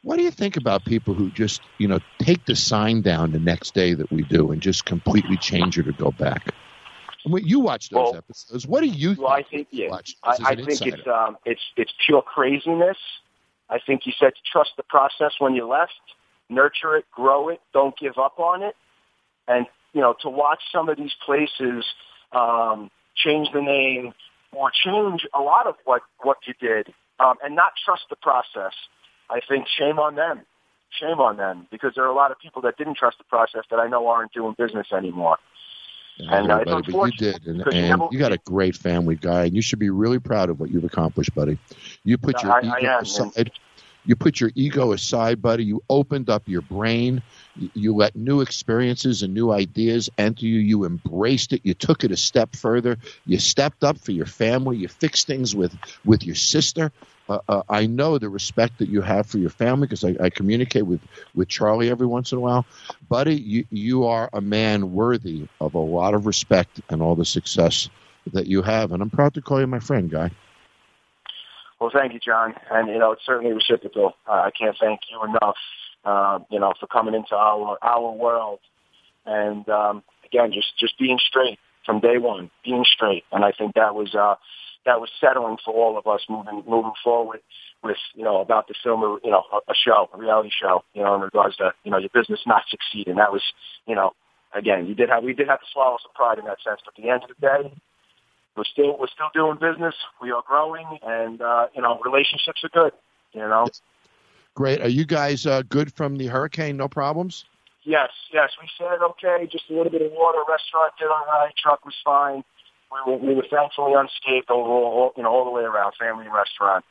[0.03, 3.39] What do you think about people who just, you know, take the sign down the
[3.39, 6.53] next day that we do and just completely change it or go back?
[7.25, 8.67] I mean, you watch those Well, episodes.
[8.67, 9.69] What do you Well, I think?
[9.69, 9.97] think yeah.
[10.23, 10.95] I, I think insider?
[10.95, 12.97] it's um, it's it's pure craziness.
[13.69, 15.91] I think you said to trust the process when you left,
[16.49, 18.75] nurture it, grow it, don't give up on it,
[19.47, 21.83] and you know to watch some of these places
[22.31, 24.13] um, change the name
[24.53, 28.73] or change a lot of what what you did, um, and not trust the process.
[29.29, 30.41] I think shame on them.
[30.99, 33.63] Shame on them because there are a lot of people that didn't trust the process
[33.69, 35.37] that I know aren't doing business anymore.
[36.17, 38.37] Yeah, and, uh, it's buddy, but you did, and, you and never- you got a
[38.37, 41.59] great family guy, and you should be really proud of what you've accomplished, buddy.
[42.03, 43.51] You put your I- I ego am, and- aside.
[44.05, 45.65] You put your ego aside, buddy.
[45.65, 47.21] You opened up your brain.
[47.73, 50.59] You, let new experiences and new ideas enter you.
[50.59, 51.61] You embraced it.
[51.63, 52.97] You took it a step further.
[53.25, 54.77] You stepped up for your family.
[54.77, 56.91] You fixed things with with your sister.
[57.29, 60.29] Uh, uh, I know the respect that you have for your family because I, I
[60.29, 61.01] communicate with,
[61.35, 62.65] with Charlie every once in a while.
[63.09, 67.25] Buddy, you, you are a man worthy of a lot of respect and all the
[67.25, 67.89] success
[68.33, 68.91] that you have.
[68.91, 70.31] And I'm proud to call you my friend, Guy.
[71.79, 72.55] Well, thank you, John.
[72.71, 74.13] And, you know, it's certainly reciprocal.
[74.27, 75.57] Uh, I can't thank you enough,
[76.07, 78.59] uh, you know, for coming into our, our world.
[79.25, 83.25] And, um, again, just, just being straight from day one, being straight.
[83.31, 84.35] And I think that was, uh,
[84.85, 87.41] that was settling for all of us moving, moving forward
[87.83, 90.83] with, you know, about the film, or, you know, a, a show, a reality show,
[90.93, 93.17] you know, in regards to, you know, your business not succeeding.
[93.17, 93.43] That was,
[93.85, 94.11] you know,
[94.53, 96.79] again, you did have, we did have to swallow some pride in that sense.
[96.85, 97.75] But at the end of the day,
[98.55, 99.93] we're still we're still doing business.
[100.19, 102.93] We are growing, and uh, you know relationships are good.
[103.33, 103.67] You know.
[104.57, 104.81] Great.
[104.81, 106.77] Are you guys uh, good from the hurricane?
[106.77, 107.45] No problems?
[107.83, 108.49] Yes, yes.
[108.59, 109.47] We said okay.
[109.51, 110.39] Just a little bit of water.
[110.49, 111.53] Restaurant did all right.
[111.61, 112.43] Truck was fine.
[112.91, 115.13] We were, we were thankfully unscathed overall.
[115.15, 115.93] You know, all the way around.
[115.99, 116.83] Family restaurant.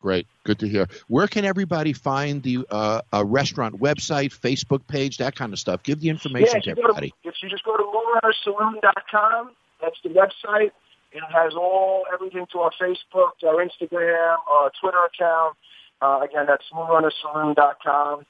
[0.00, 0.28] Great.
[0.44, 0.86] Good to hear.
[1.08, 5.82] Where can everybody find the uh, a restaurant website, Facebook page, that kind of stuff?
[5.82, 7.12] Give the information if to go to, everybody.
[7.24, 9.50] if you just go to moonrunnersaloon.com,
[9.82, 10.70] that's the website.
[11.10, 15.56] It has all everything to our Facebook, our Instagram, our Twitter account.
[16.02, 18.24] Uh, again, that's moonrunnersaloon.com.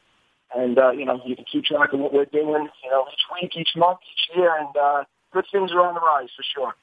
[0.54, 3.42] And, uh, you know, you can keep track of what we're doing, you know, each
[3.42, 6.74] week, each month, each year, and uh, good things are on the rise for sure.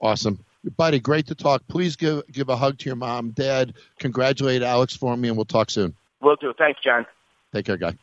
[0.00, 0.44] Awesome.
[0.76, 1.62] Buddy, great to talk.
[1.68, 3.74] Please give give a hug to your mom, dad.
[4.00, 5.94] Congratulate Alex for me, and we'll talk soon.
[6.20, 6.52] Will do.
[6.58, 7.06] Thanks, John.
[7.54, 7.94] Take care, guy.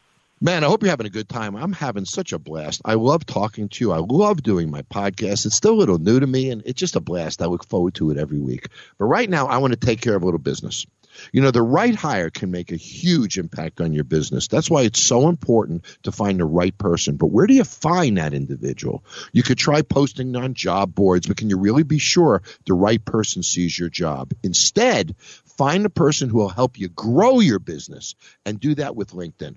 [0.41, 1.55] Man, I hope you're having a good time.
[1.55, 2.81] I'm having such a blast.
[2.83, 3.91] I love talking to you.
[3.91, 5.45] I love doing my podcast.
[5.45, 7.41] It's still a little new to me, and it's just a blast.
[7.41, 8.67] I look forward to it every week.
[8.97, 10.85] But right now, I want to take care of a little business.
[11.31, 14.47] You know, the right hire can make a huge impact on your business.
[14.47, 17.17] That's why it's so important to find the right person.
[17.17, 19.03] But where do you find that individual?
[19.31, 23.03] You could try posting on job boards, but can you really be sure the right
[23.03, 24.33] person sees your job?
[24.43, 25.15] Instead,
[25.57, 29.55] find a person who will help you grow your business and do that with LinkedIn.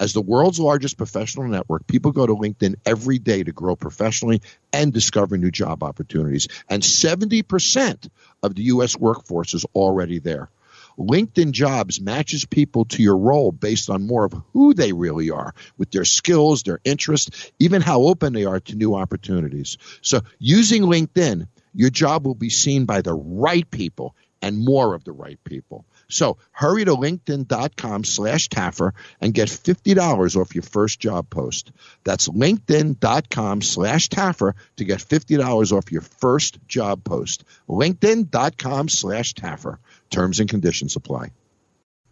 [0.00, 4.42] As the world's largest professional network, people go to LinkedIn every day to grow professionally
[4.72, 6.48] and discover new job opportunities.
[6.68, 8.08] And 70%
[8.42, 8.96] of the U.S.
[8.96, 10.48] workforce is already there.
[10.98, 15.54] LinkedIn Jobs matches people to your role based on more of who they really are,
[15.78, 19.78] with their skills, their interests, even how open they are to new opportunities.
[20.00, 25.04] So, using LinkedIn, your job will be seen by the right people and more of
[25.04, 25.86] the right people.
[26.08, 31.72] So hurry to linkedin.com slash Taffer and get $50 off your first job post.
[32.04, 37.44] That's linkedin.com slash Taffer to get $50 off your first job post.
[37.68, 39.78] linkedin.com slash Taffer.
[40.12, 41.30] Terms and conditions apply.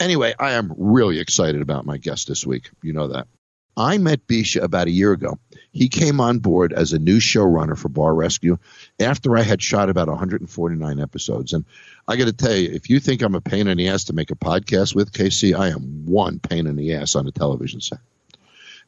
[0.01, 2.71] Anyway, I am really excited about my guest this week.
[2.83, 3.29] You know that.
[3.77, 5.39] I met Bisha about a year ago.
[5.71, 8.59] He came on board as a new showrunner for Bar Rescue
[8.99, 11.53] after I had shot about 149 episodes.
[11.53, 11.65] And
[12.09, 14.13] I got to tell you, if you think I'm a pain in the ass to
[14.13, 17.81] make a podcast with, Casey, I am one pain in the ass on a television
[17.81, 18.01] set.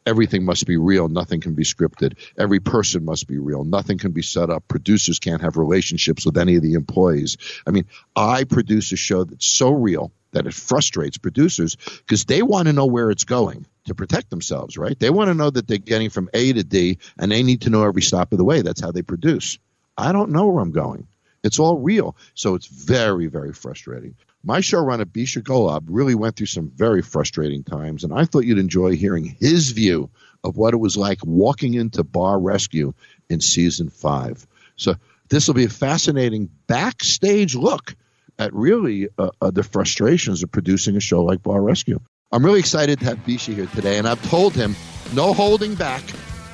[0.04, 1.08] Everything must be real.
[1.08, 2.18] Nothing can be scripted.
[2.36, 3.64] Every person must be real.
[3.64, 4.66] Nothing can be set up.
[4.66, 7.36] Producers can't have relationships with any of the employees.
[7.66, 7.86] I mean,
[8.16, 12.72] I produce a show that's so real that it frustrates producers because they want to
[12.72, 14.98] know where it's going to protect themselves, right?
[14.98, 17.70] They want to know that they're getting from A to D and they need to
[17.70, 18.62] know every stop of the way.
[18.62, 19.58] That's how they produce.
[19.96, 21.06] I don't know where I'm going.
[21.44, 22.16] It's all real.
[22.34, 24.14] So it's very, very frustrating.
[24.44, 28.58] My showrunner, Bisha Golub, really went through some very frustrating times, and I thought you'd
[28.58, 30.10] enjoy hearing his view
[30.42, 32.92] of what it was like walking into Bar Rescue
[33.30, 34.44] in season five.
[34.74, 34.96] So
[35.28, 37.94] this will be a fascinating backstage look
[38.36, 42.00] at really uh, uh, the frustrations of producing a show like Bar Rescue.
[42.32, 44.74] I'm really excited to have Bisha here today, and I've told him
[45.14, 46.02] no holding back.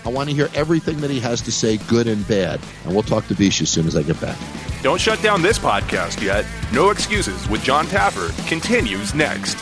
[0.04, 2.60] I want to hear everything that he has to say, good and bad.
[2.84, 4.36] And we'll talk to Bisha as soon as I get back.
[4.82, 6.44] Don't shut down this podcast yet.
[6.72, 9.56] No Excuses with John Taffer continues next.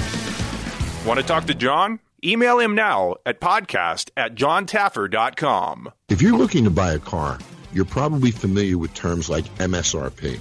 [1.06, 2.00] Want to talk to John?
[2.22, 5.90] Email him now at podcast at johntaffer.com.
[6.08, 7.38] If you're looking to buy a car,
[7.72, 10.38] you're probably familiar with terms like MSRP.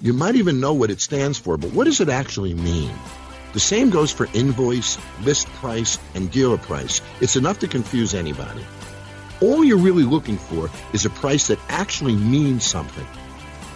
[0.00, 2.92] You might even know what it stands for, but what does it actually mean?
[3.52, 7.00] The same goes for invoice, list price, and dealer price.
[7.20, 8.64] It's enough to confuse anybody.
[9.40, 13.06] All you're really looking for is a price that actually means something.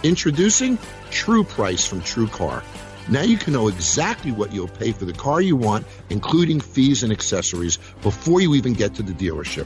[0.05, 0.77] Introducing
[1.09, 2.63] True Price from TrueCar.
[3.09, 7.01] Now you can know exactly what you'll pay for the car you want, including fees
[7.01, 9.65] and accessories, before you even get to the dealership.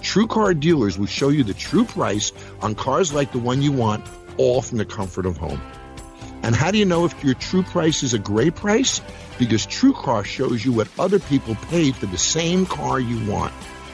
[0.00, 4.06] TrueCar dealers will show you the true price on cars like the one you want,
[4.38, 5.60] all from the comfort of home.
[6.42, 9.02] And how do you know if your true price is a great price?
[9.38, 13.52] Because TrueCar shows you what other people paid for the same car you want.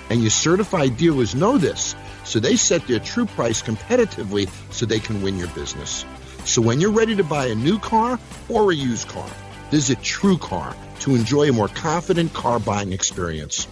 [0.08, 5.00] And your certified dealers know this, so they set their true price competitively so they
[5.00, 6.04] can win your business.
[6.44, 9.30] So when you're ready to buy a new car or a used car,
[9.70, 13.66] visit TrueCar to enjoy a more confident car buying experience.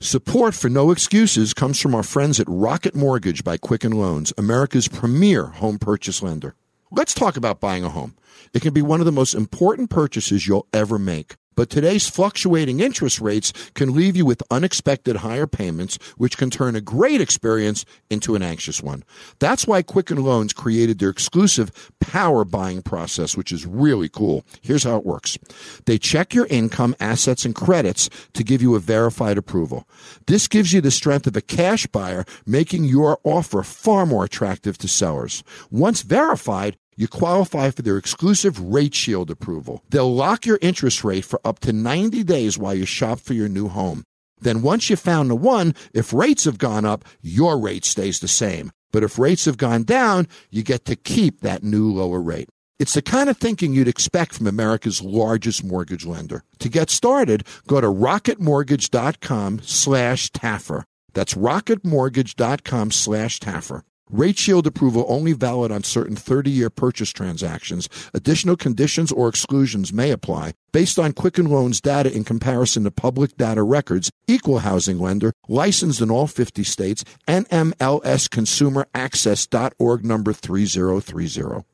[0.00, 4.86] Support for No Excuses comes from our friends at Rocket Mortgage by Quicken Loans, America's
[4.86, 6.54] premier home purchase lender.
[6.92, 8.14] Let's talk about buying a home.
[8.54, 11.34] It can be one of the most important purchases you'll ever make.
[11.58, 16.76] But today's fluctuating interest rates can leave you with unexpected higher payments, which can turn
[16.76, 19.02] a great experience into an anxious one.
[19.40, 24.44] That's why Quicken Loans created their exclusive power buying process, which is really cool.
[24.60, 25.36] Here's how it works.
[25.84, 29.88] They check your income, assets, and credits to give you a verified approval.
[30.28, 34.78] This gives you the strength of a cash buyer, making your offer far more attractive
[34.78, 35.42] to sellers.
[35.72, 39.84] Once verified, you qualify for their exclusive Rate Shield approval.
[39.88, 43.48] They'll lock your interest rate for up to 90 days while you shop for your
[43.48, 44.02] new home.
[44.40, 48.26] Then once you've found the one, if rates have gone up, your rate stays the
[48.26, 48.72] same.
[48.90, 52.48] But if rates have gone down, you get to keep that new lower rate.
[52.80, 56.42] It's the kind of thinking you'd expect from America's largest mortgage lender.
[56.58, 60.82] To get started, go to rocketmortgage.com slash Taffer.
[61.12, 63.82] That's rocketmortgage.com slash Taffer.
[64.10, 67.88] Rate Shield approval only valid on certain 30 year purchase transactions.
[68.14, 73.36] Additional conditions or exclusions may apply based on Quicken Loans data in comparison to public
[73.36, 74.10] data records.
[74.26, 81.64] Equal housing lender, licensed in all 50 states, NMLSconsumeraccess.org number 3030.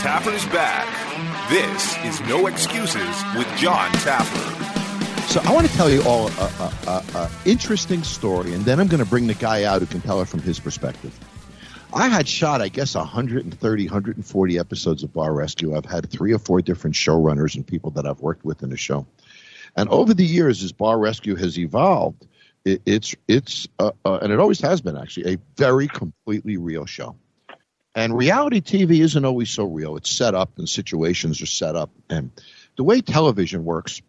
[0.00, 0.88] Taffer's back.
[1.50, 4.66] This is No Excuses with John Taffer.
[5.28, 9.08] So I want to tell you all a, interesting story, and then I'm going to
[9.08, 11.16] bring the guy out who can tell it from his perspective.
[11.92, 15.76] I had shot, I guess, 130, 140 episodes of Bar Rescue.
[15.76, 18.76] I've had three or four different showrunners and people that I've worked with in the
[18.76, 19.06] show.
[19.76, 22.26] And over the years, as Bar Rescue has evolved,
[22.64, 26.86] it, it's it's uh, uh, and it always has been actually a very completely real
[26.86, 27.16] show.
[27.94, 29.96] And reality TV isn't always so real.
[29.96, 31.90] It's set up and situations are set up.
[32.08, 32.30] And
[32.76, 34.00] the way television works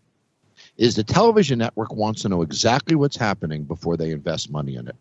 [0.77, 4.87] is the television network wants to know exactly what's happening before they invest money in
[4.87, 4.95] it.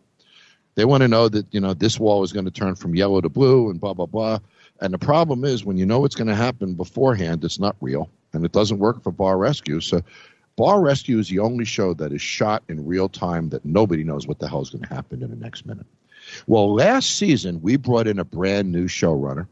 [0.75, 3.21] They want to know that you know this wall is going to turn from yellow
[3.21, 4.39] to blue and blah blah blah.
[4.79, 8.09] And the problem is when you know what's going to happen beforehand, it's not real
[8.33, 9.79] and it doesn't work for Bar Rescue.
[9.79, 10.01] So
[10.55, 14.27] Bar Rescue is the only show that is shot in real time that nobody knows
[14.27, 15.85] what the hell is going to happen in the next minute.
[16.47, 19.47] Well, last season we brought in a brand new showrunner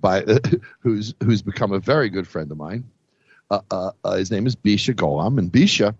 [0.00, 0.24] by
[0.80, 2.84] who's who's become a very good friend of mine.
[3.50, 5.94] Uh, uh, uh, his name is Bisha Golam, and Bisha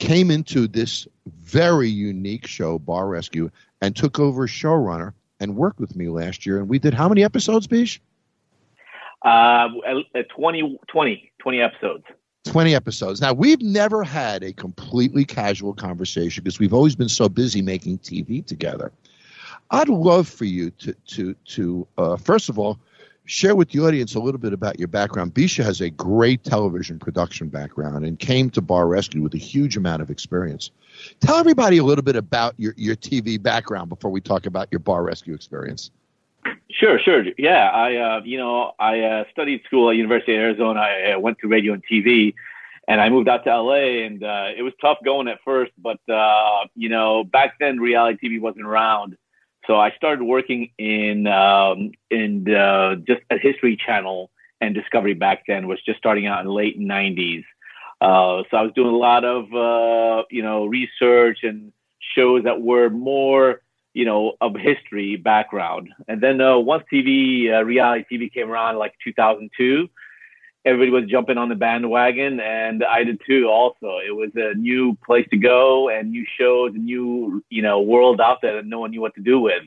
[0.00, 5.94] came into this very unique show, Bar Rescue, and took over showrunner and worked with
[5.94, 6.58] me last year.
[6.58, 8.00] And we did how many episodes, Bish?
[9.22, 9.68] Uh,
[10.34, 12.04] 20, 20, 20 episodes.
[12.44, 13.20] 20 episodes.
[13.20, 17.98] Now, we've never had a completely casual conversation because we've always been so busy making
[17.98, 18.90] TV together.
[19.70, 22.78] I'd love for you to, to, to uh, first of all,
[23.30, 25.32] share with the audience a little bit about your background.
[25.32, 29.76] Bisha has a great television production background and came to Bar Rescue with a huge
[29.76, 30.72] amount of experience.
[31.20, 34.80] Tell everybody a little bit about your, your TV background before we talk about your
[34.80, 35.92] Bar Rescue experience.
[36.72, 37.24] Sure, sure.
[37.38, 40.80] Yeah, I, uh, you know, I uh, studied school at University of Arizona.
[40.80, 42.34] I uh, went to radio and TV,
[42.88, 44.04] and I moved out to LA.
[44.06, 48.28] And uh, it was tough going at first, but uh, you know, back then reality
[48.28, 49.16] TV wasn't around.
[49.66, 54.30] So I started working in um, in uh, just a History Channel
[54.60, 57.44] and Discovery back then was just starting out in the late 90s.
[58.00, 61.72] Uh, so I was doing a lot of uh, you know research and
[62.14, 63.60] shows that were more
[63.92, 65.90] you know of history background.
[66.08, 69.88] And then uh, once TV uh, reality TV came around like 2002,
[70.64, 73.48] everybody was jumping on the bandwagon, and I did too.
[73.48, 77.80] Also, it was a new place to go and new shows, a new you know
[77.80, 79.62] world out there that no one knew what to do with.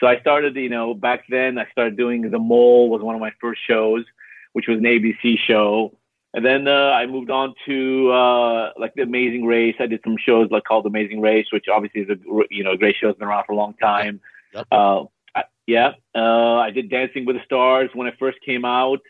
[0.00, 3.20] So I started, you know, back then I started doing The Mole was one of
[3.20, 4.04] my first shows,
[4.52, 5.96] which was an ABC show.
[6.34, 9.76] And then uh, I moved on to uh, like The Amazing Race.
[9.78, 12.16] I did some shows like called Amazing Race, which obviously is a
[12.50, 13.08] you know great show.
[13.08, 14.20] It's been around for a long time.
[14.52, 14.66] Yep.
[14.72, 15.04] Uh,
[15.36, 19.00] I, yeah, uh, I did Dancing with the Stars when it first came out.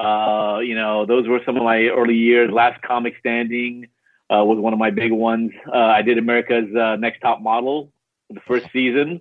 [0.00, 2.50] Uh, you know, those were some of my early years.
[2.50, 3.88] Last Comic Standing
[4.32, 5.52] uh, was one of my big ones.
[5.66, 7.92] Uh, I did America's uh, Next Top Model
[8.30, 9.20] the first season.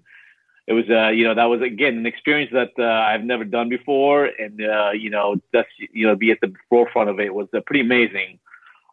[0.67, 3.69] It was, uh, you know, that was again an experience that uh, I've never done
[3.69, 7.47] before, and uh, you know, just you know, be at the forefront of it was
[7.55, 8.39] uh, pretty amazing.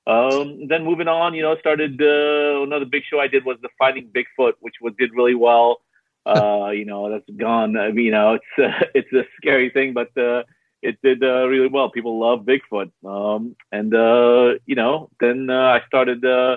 [0.06, 3.68] Um, then moving on, you know, started uh, another big show I did was the
[3.78, 5.80] Finding Bigfoot, which was did really well.
[6.26, 7.76] Uh, you know, that's gone.
[7.76, 10.42] I mean, you know, it's uh, it's a scary thing, but uh,
[10.82, 11.90] it did uh, really well.
[11.90, 12.90] People love Bigfoot.
[13.04, 16.56] Um, and, uh, you know, then uh, I started uh,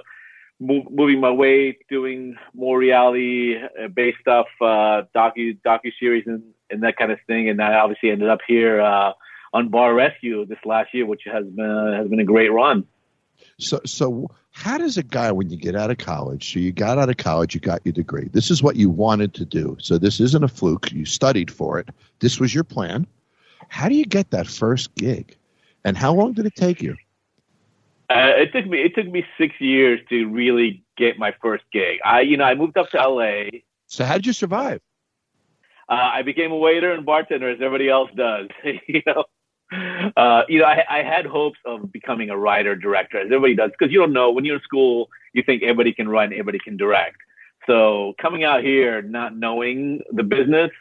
[0.60, 6.44] move, moving my way, doing more reality uh, based stuff, uh, docu, docu series and,
[6.70, 7.50] and that kind of thing.
[7.50, 11.94] And I obviously ended up here on Bar Rescue this last year, which has been,
[11.98, 12.86] has been a great run.
[13.58, 16.54] So, so how does a guy when you get out of college?
[16.54, 18.30] So you got out of college, you got your degree.
[18.32, 19.78] This is what you wanted to do.
[19.80, 20.92] So this isn't a fluke.
[20.92, 21.90] You studied for it.
[22.20, 23.08] This was your plan.
[23.70, 25.38] How do you get that first gig?
[25.86, 26.96] And how long did it take you?
[28.10, 32.00] Uh, it took me it took me six years to really get my first gig.
[32.04, 33.60] I you know I moved up to LA.
[33.88, 34.82] So how did you survive?
[35.88, 38.50] Uh, I became a waiter and bartender as everybody else does.
[38.88, 39.24] you know,
[40.18, 43.72] uh, you know I, I had hopes of becoming a writer director as everybody does
[43.78, 46.60] because you don't know when you're in school you think everybody can write and everybody
[46.60, 47.18] can direct.
[47.68, 50.72] So coming out here not knowing the business,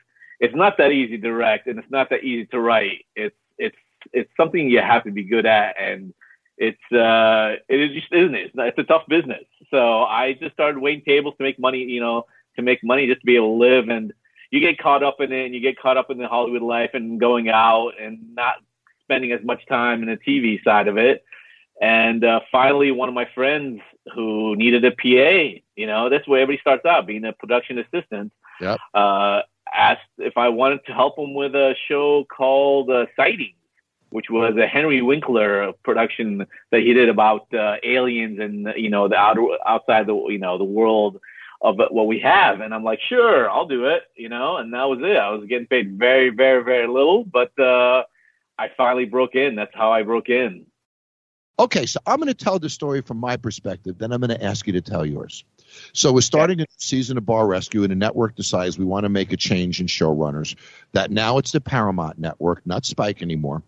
[0.40, 3.06] it's not that easy to direct and it's not that easy to write.
[3.16, 3.76] It's it's
[4.12, 6.14] it's something you have to be good at and
[6.56, 8.46] it's uh it is just isn't it?
[8.46, 9.44] It's, it's a tough business.
[9.70, 12.26] So I just started waiting tables to make money, you know,
[12.56, 14.12] to make money just to be able to live and
[14.50, 16.90] you get caught up in it and you get caught up in the Hollywood life
[16.94, 18.54] and going out and not
[19.02, 21.24] spending as much time in the TV side of it.
[21.80, 23.80] And uh, finally, one of my friends
[24.14, 28.32] who needed a PA, you know, that's where everybody starts out, being a production assistant.
[28.60, 28.78] Yep.
[28.92, 29.42] Uh,
[29.74, 33.54] asked if I wanted to help him with a show called uh, Sightings,
[34.10, 39.08] which was a Henry Winkler production that he did about uh, aliens and you know
[39.08, 41.20] the outer outside the you know the world
[41.60, 42.60] of what we have.
[42.60, 44.56] And I'm like, sure, I'll do it, you know.
[44.56, 45.16] And that was it.
[45.16, 48.04] I was getting paid very, very, very little, but uh,
[48.58, 49.56] I finally broke in.
[49.56, 50.66] That's how I broke in.
[51.60, 54.44] Okay, so I'm going to tell the story from my perspective, then I'm going to
[54.44, 55.44] ask you to tell yours.
[55.92, 59.08] So we're starting a season of Bar Rescue, and the network decides we want to
[59.08, 60.54] make a change in showrunners.
[60.92, 63.62] That now it's the Paramount Network, not Spike anymore.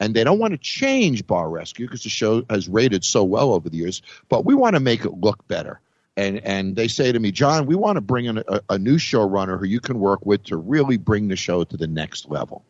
[0.00, 3.52] And they don't want to change Bar Rescue because the show has rated so well
[3.52, 5.80] over the years, but we want to make it look better.
[6.16, 8.96] And and they say to me, John, we want to bring in a, a new
[8.96, 12.64] showrunner who you can work with to really bring the show to the next level.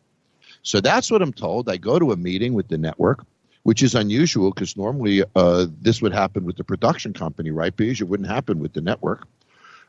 [0.63, 1.69] So that's what I'm told.
[1.69, 3.23] I go to a meeting with the network
[3.65, 7.99] which is unusual because normally uh, this would happen with the production company, right, Beige?
[7.99, 9.27] It wouldn't happen with the network.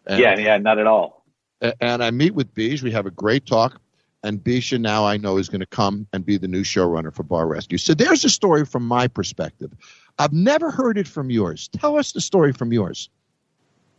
[0.07, 1.27] And, yeah, yeah, not at all.
[1.61, 2.83] And I meet with Beige.
[2.83, 3.79] We have a great talk.
[4.25, 7.23] And Bisha now I know is going to come and be the new showrunner for
[7.23, 7.77] Bar Rescue.
[7.77, 9.71] So there's a story from my perspective.
[10.19, 11.69] I've never heard it from yours.
[11.69, 13.11] Tell us the story from yours.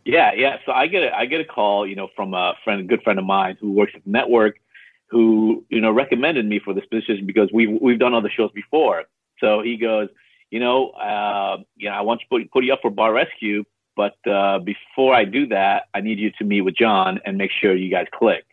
[0.04, 0.56] Yeah, yeah.
[0.66, 3.02] So I get a, I get a call, you know, from a friend, a good
[3.04, 4.56] friend of mine who works at the network,
[5.06, 9.04] who you know recommended me for this position because we've we've done other shows before.
[9.40, 10.08] So he goes,
[10.50, 13.64] you know, uh, you know, I want to put, put you up for bar rescue,
[13.96, 17.50] but uh, before I do that, I need you to meet with John and make
[17.50, 18.44] sure you guys click.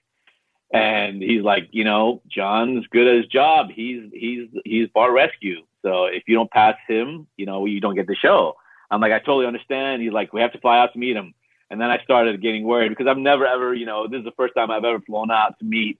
[0.73, 3.67] And he's like, you know, John's good at his job.
[3.73, 5.61] He's he's he's bar rescue.
[5.83, 8.55] So if you don't pass him, you know, you don't get the show.
[8.89, 10.01] I'm like, I totally understand.
[10.01, 11.33] He's like, we have to fly out to meet him.
[11.69, 14.31] And then I started getting worried because I've never ever, you know, this is the
[14.31, 15.99] first time I've ever flown out to meet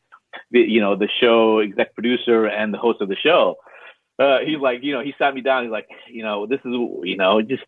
[0.51, 3.57] the, you know, the show exec producer and the host of the show
[4.18, 5.63] uh, he's like, you know, he sat me down.
[5.63, 6.72] He's like, you know, this is,
[7.03, 7.63] you know, just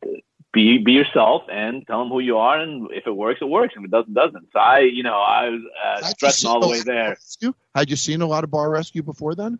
[0.53, 3.73] be be yourself and tell him who you are, and if it works, it works.
[3.77, 4.47] If it doesn't, doesn't.
[4.53, 7.09] So I, you know, I was uh, stressing all the way there.
[7.09, 7.53] Rescue?
[7.75, 9.59] Had you seen a lot of bar rescue before then?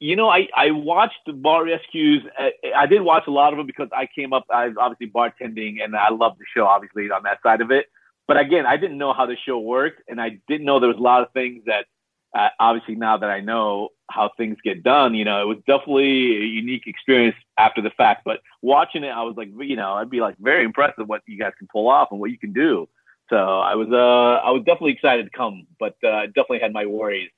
[0.00, 2.24] You know, I I watched bar rescues.
[2.38, 4.44] Uh, I did watch a lot of them because I came up.
[4.52, 6.66] I was obviously bartending, and I love the show.
[6.66, 7.86] Obviously on that side of it.
[8.26, 10.98] But again, I didn't know how the show worked, and I didn't know there was
[10.98, 11.86] a lot of things that
[12.34, 16.36] uh, obviously now that I know how things get done, you know, it was definitely
[16.36, 18.22] a unique experience after the fact.
[18.24, 21.22] But watching it, I was like, you know, I'd be like very impressed with what
[21.26, 22.88] you guys can pull off and what you can do.
[23.30, 26.86] So I was, uh, I was definitely excited to come, but uh, definitely had my
[26.86, 27.30] worries.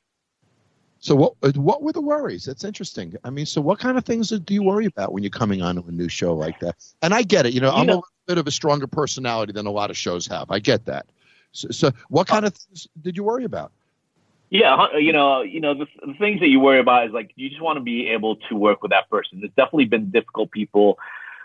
[1.00, 2.44] So what, what were the worries?
[2.44, 3.16] That's interesting.
[3.24, 5.76] I mean, so what kind of things do you worry about when you're coming on
[5.76, 6.76] to a new show like that?
[7.00, 7.54] And I get it.
[7.54, 9.96] You know, you I'm know, a bit of a stronger personality than a lot of
[9.96, 10.50] shows have.
[10.50, 11.06] I get that.
[11.52, 13.72] So, so what kind of things did you worry about?
[14.50, 17.48] Yeah, you know, you know, the, the, things that you worry about is like you
[17.48, 19.38] just want to be able to work with that person.
[19.38, 20.98] There's definitely been difficult people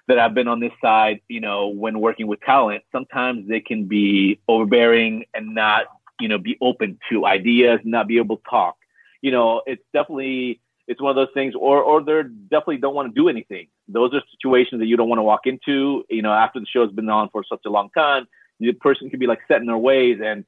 [0.08, 1.22] that I've been on this side.
[1.28, 5.86] You know, when working with talent, sometimes they can be overbearing and not,
[6.20, 8.76] you know, be open to ideas, not be able to talk.
[9.22, 13.14] You know, it's definitely it's one of those things, or or they definitely don't want
[13.14, 13.68] to do anything.
[13.88, 16.04] Those are situations that you don't want to walk into.
[16.10, 18.28] You know, after the show's been on for such a long time,
[18.60, 20.44] the person can be like set in their ways and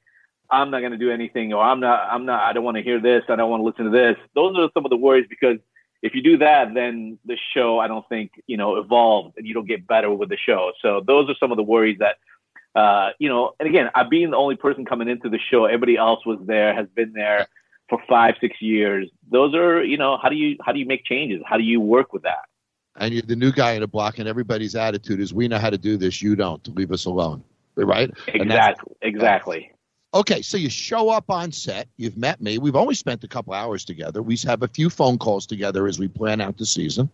[0.50, 2.82] I'm not going to do anything, or I'm not, I'm not, I don't want to
[2.82, 4.16] hear this, I don't want to listen to this.
[4.34, 5.58] Those are some of the worries because
[6.02, 9.54] if you do that, then the show, I don't think, you know, evolves and you
[9.54, 10.72] don't get better with the show.
[10.80, 12.16] So those are some of the worries that,
[12.74, 15.96] uh, you know, and again, I being the only person coming into the show, everybody
[15.96, 17.48] else was there, has been there
[17.88, 19.08] for five, six years.
[19.30, 21.42] Those are, you know, how do you, how do you make changes?
[21.44, 22.44] How do you work with that?
[23.00, 25.70] And you're the new guy in the block, and everybody's attitude is, "We know how
[25.70, 26.20] to do this.
[26.20, 26.66] You don't.
[26.74, 27.44] Leave us alone."
[27.76, 28.10] Right?
[28.26, 28.96] Exactly.
[29.02, 29.72] Exactly.
[30.14, 31.88] Okay, so you show up on set.
[31.96, 32.56] You've met me.
[32.58, 34.22] We've only spent a couple hours together.
[34.22, 37.10] We have a few phone calls together as we plan out the season.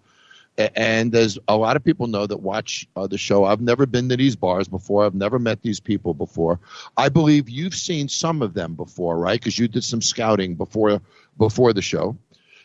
[0.57, 3.45] And there's a lot of people know that watch uh, the show.
[3.45, 5.05] I've never been to these bars before.
[5.05, 6.61] I've never met these people before.
[6.97, 9.41] I believe you've seen some of them before, right?
[9.41, 11.01] Because you did some scouting before
[11.37, 12.17] before the show.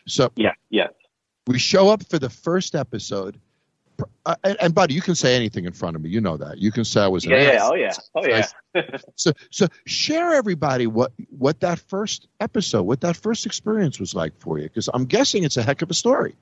[0.06, 0.92] So yeah, yes.
[1.48, 3.40] We show up for the first episode
[4.26, 6.10] uh, and, and, buddy, you can say anything in front of me.
[6.10, 6.58] You know that.
[6.58, 8.46] You can say I was an yeah, yeah, oh yeah, oh yeah.
[9.16, 14.38] so, so share everybody what what that first episode, what that first experience was like
[14.38, 16.34] for you, because I'm guessing it's a heck of a story.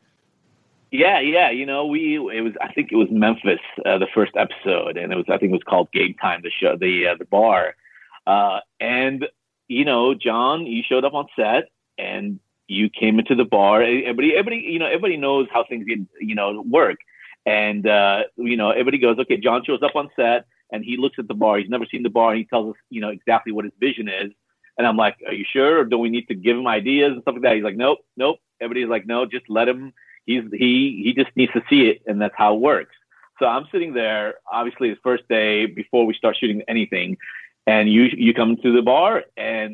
[0.91, 1.51] Yeah, yeah.
[1.51, 5.13] You know, we it was I think it was Memphis uh, the first episode, and
[5.13, 7.75] it was I think it was called Game Time, the show, the uh, the bar,
[8.27, 9.27] uh, and
[9.69, 13.83] you know, John, you showed up on set, and you came into the bar.
[13.83, 16.99] Everybody, everybody, you know, everybody knows how things get, you know, work.
[17.57, 18.19] And, uh,
[18.51, 20.41] you know, everybody goes, okay, John shows up on set
[20.73, 21.53] and he looks at the bar.
[21.59, 22.29] He's never seen the bar.
[22.33, 24.31] And he tells us, you know, exactly what his vision is.
[24.77, 25.73] And I'm like, are you sure?
[25.81, 27.55] Or do we need to give him ideas and stuff like that?
[27.57, 28.39] He's like, nope, nope.
[28.61, 29.83] Everybody's like, no, just let him.
[30.29, 31.99] He's, he, he just needs to see it.
[32.09, 32.97] And that's how it works.
[33.39, 34.27] So I'm sitting there,
[34.59, 37.17] obviously the first day before we start shooting anything.
[37.67, 39.71] And you, you come to the bar and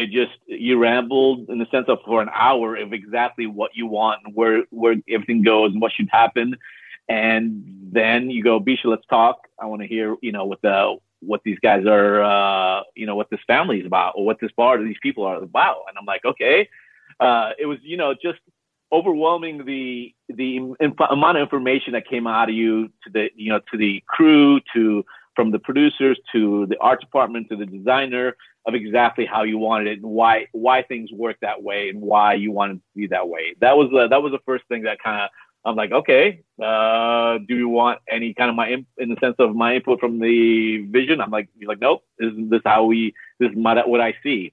[0.00, 3.86] It just you rambled in the sense of for an hour of exactly what you
[3.98, 6.48] want and where where everything goes and what should happen,
[7.12, 9.46] and then you go, Bisha, let's talk.
[9.60, 13.14] I want to hear you know what the what these guys are, uh, you know,
[13.14, 15.84] what this family is about or what this bar, these people are about.
[15.88, 16.68] And I'm like, okay.
[17.20, 18.40] Uh, it was, you know, just
[18.90, 23.50] overwhelming the the inf- amount of information that came out of you to the, you
[23.50, 25.04] know, to the crew, to
[25.36, 28.36] from the producers, to the art department, to the designer
[28.66, 32.34] of exactly how you wanted it and why why things work that way and why
[32.34, 33.54] you wanted to be that way.
[33.60, 35.30] That was the, that was the first thing that kind of
[35.64, 39.36] I'm like, okay, uh, do you want any kind of my in, in the sense
[39.38, 41.20] of my input from the vision?
[41.20, 44.14] I'm like, he's like, nope, this is this how we this is my, what I
[44.22, 44.52] see.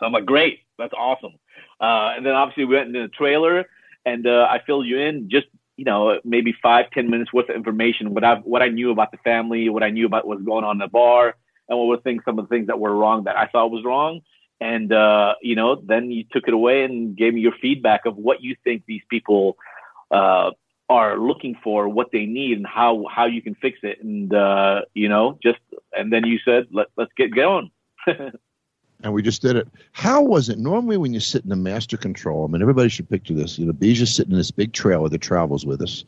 [0.00, 1.34] So I'm like, great, that's awesome.
[1.80, 3.66] Uh, and then obviously we went into the trailer,
[4.04, 7.56] and uh, I filled you in just you know maybe five ten minutes worth of
[7.56, 10.64] information what I what I knew about the family, what I knew about what's going
[10.64, 11.36] on in the bar,
[11.68, 13.84] and what were things some of the things that were wrong that I thought was
[13.84, 14.22] wrong.
[14.60, 18.16] And uh, you know, then you took it away and gave me your feedback of
[18.16, 19.56] what you think these people
[20.12, 20.50] uh,
[20.88, 24.02] are looking for, what they need, and how how you can fix it.
[24.02, 25.58] And uh, you know, just
[25.96, 27.70] and then you said, Let, let's get going.
[28.06, 29.68] and we just did it.
[29.92, 30.58] How was it?
[30.58, 33.58] Normally, when you sit in the master control, I mean, everybody should picture this.
[33.58, 36.04] You know, Bija's sitting in this big trailer that travels with us.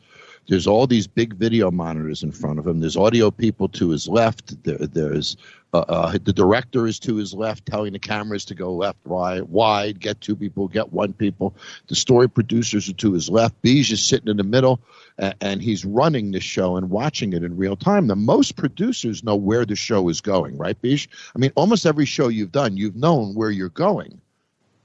[0.47, 2.79] There's all these big video monitors in front of him.
[2.79, 4.63] There's audio people to his left.
[4.63, 5.37] There, there's
[5.73, 9.45] uh, uh, the director is to his left, telling the cameras to go left, right,
[9.49, 11.53] wide, get two people, get one people.
[11.87, 13.61] The story producers are to his left.
[13.61, 14.79] Beige is sitting in the middle,
[15.17, 18.07] and, and he's running the show and watching it in real time.
[18.07, 21.07] The most producers know where the show is going, right, Beige?
[21.35, 24.21] I mean, almost every show you've done, you've known where you're going,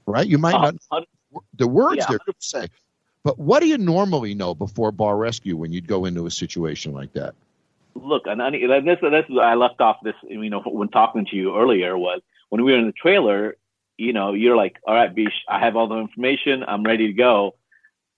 [0.07, 0.27] right?
[0.27, 1.07] You might uh, not
[1.55, 2.67] the words yeah, they're going to say,
[3.23, 6.93] but what do you normally know before bar rescue when you'd go into a situation
[6.93, 7.35] like that?
[7.93, 11.55] Look, and this this is I left off this you know when talking to you
[11.55, 13.55] earlier was when we were in the trailer.
[13.97, 16.63] You know, you're like, all right, Bish, I have all the information.
[16.67, 17.55] I'm ready to go.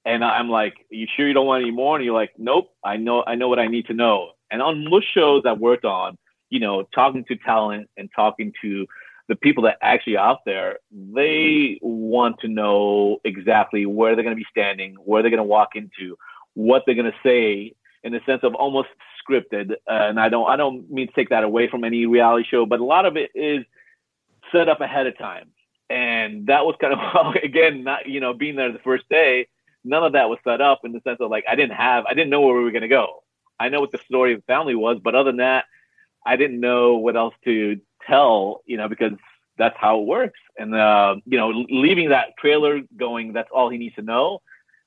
[0.06, 1.96] And I'm like, you sure you don't want any more?
[1.96, 4.32] And you're like, nope, I know, I know what I need to know.
[4.52, 6.18] And on most shows I worked on,
[6.50, 8.86] you know, talking to talent and talking to
[9.30, 14.40] the people that actually out there, they want to know exactly where they're going to
[14.40, 16.18] be standing, where they're going to walk into,
[16.56, 18.90] what they're going to say in the sense of almost
[19.24, 19.72] scripted.
[19.72, 22.66] Uh, and I don't, I don't mean to take that away from any reality show,
[22.66, 23.66] but a lot of it is
[24.52, 25.50] set up ahead of time.
[25.90, 29.48] And that was kind of, again, not, you know, being there the first day,
[29.86, 32.14] none of that was set up in the sense of like, I didn't have, I
[32.14, 33.24] didn't know where we were going to go.
[33.60, 35.66] I know what the story of the family was, but other than that,
[36.26, 39.14] I didn't know what else to tell, you know, because
[39.58, 40.40] that's how it works.
[40.58, 44.42] And, uh, you know, leaving that trailer going, that's all he needs to know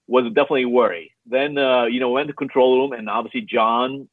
[0.08, 1.12] was definitely a worry.
[1.26, 4.08] Then, uh, you know, went to control room and obviously John,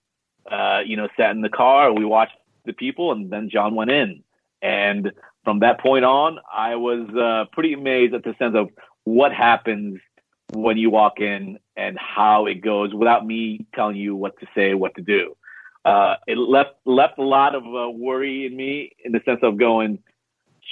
[0.49, 1.93] uh, you know, sat in the car.
[1.93, 2.35] We watched
[2.65, 4.23] the people and then John went in.
[4.61, 5.11] And
[5.43, 8.69] from that point on, I was uh, pretty amazed at the sense of
[9.03, 9.99] what happens
[10.53, 14.73] when you walk in and how it goes without me telling you what to say,
[14.73, 15.35] what to do
[15.85, 19.57] uh, it left left a lot of uh, worry in me in the sense of
[19.57, 19.99] going,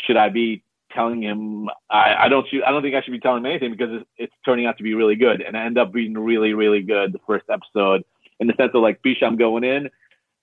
[0.05, 1.69] should I be telling him?
[1.89, 4.33] I, I don't I don't think I should be telling him anything because it's, it's
[4.45, 7.19] turning out to be really good, and I end up being really really good the
[7.27, 8.03] first episode
[8.39, 9.89] in the sense of like, Bish, I'm going in,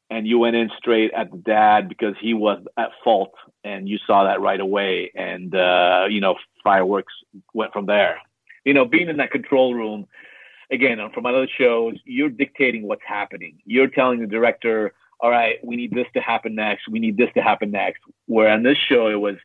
[0.09, 3.99] and you went in straight at the dad because he was at fault, and you
[4.07, 7.15] saw that right away, and uh, you know fireworks
[7.55, 8.19] went from there.
[8.65, 10.07] You know, being in that control room
[10.71, 13.59] again, uh, from other shows, you're dictating what's happening.
[13.65, 16.89] You're telling the director, all right, we need this to happen next.
[16.89, 18.01] We need this to happen next.
[18.27, 19.37] Where on this show, it was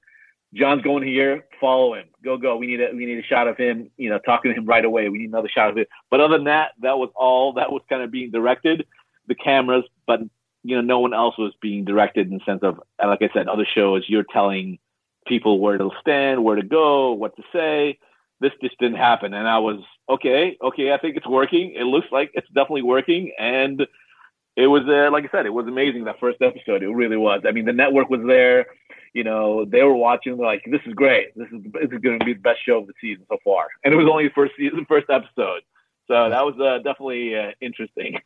[0.54, 2.58] John's going here, follow him, go go.
[2.58, 4.86] We need a we need a shot of him, you know, talking to him right
[4.86, 5.10] away.
[5.10, 5.90] We need another shot of it.
[6.12, 8.86] But other than that, that was all that was kind of being directed,
[9.28, 9.84] the cameras.
[10.06, 10.22] But
[10.64, 13.48] you know, no one else was being directed in the sense of, like I said,
[13.48, 14.80] other shows, you're telling
[15.28, 17.98] people where to stand, where to go, what to say
[18.40, 19.34] this just didn't happen.
[19.34, 19.80] And I was,
[20.10, 21.74] okay, okay, I think it's working.
[21.76, 23.32] It looks like it's definitely working.
[23.40, 23.88] And
[24.56, 26.84] it was, uh, like I said, it was amazing that first episode.
[26.84, 27.42] It really was.
[27.48, 28.68] I mean, the network was there.
[29.14, 30.38] You know, they were watching.
[30.38, 31.36] They're like, this is great.
[31.36, 33.68] This is this is going to be the best show of the season so far.
[33.84, 35.62] And it was only the first season, first episode.
[36.08, 38.20] So that was uh, definitely uh, interesting.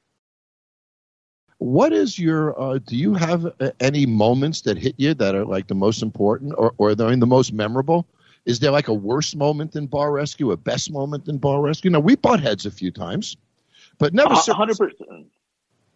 [1.59, 2.59] What is your?
[2.59, 6.01] Uh, do you have uh, any moments that hit you that are like the most
[6.01, 8.07] important, or or the, the most memorable?
[8.47, 11.91] Is there like a worse moment than bar rescue, a best moment than bar rescue?
[11.91, 13.35] Now we butt heads a few times,
[13.97, 14.33] but never.
[14.33, 15.27] Hundred percent.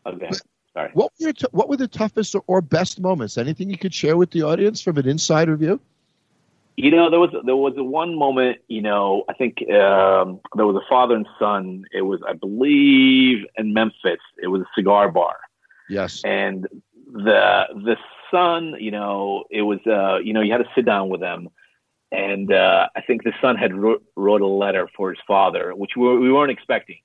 [0.06, 0.30] Okay.
[0.74, 0.92] Sorry.
[0.94, 3.38] What were, t- what were the toughest or best moments?
[3.38, 5.80] Anything you could share with the audience from an insider view?
[6.76, 8.58] You know, there was there was one moment.
[8.68, 11.86] You know, I think um, there was a father and son.
[11.94, 14.20] It was, I believe, in Memphis.
[14.44, 15.38] It was a cigar bar.
[15.90, 16.22] Yes.
[16.26, 16.68] And
[17.14, 17.96] the the
[18.30, 21.50] son, you know, it was, uh, you know, you had to sit down with them
[22.12, 25.92] and uh, I think the son had wrote, wrote a letter for his father, which
[25.96, 27.00] we, we weren't expecting.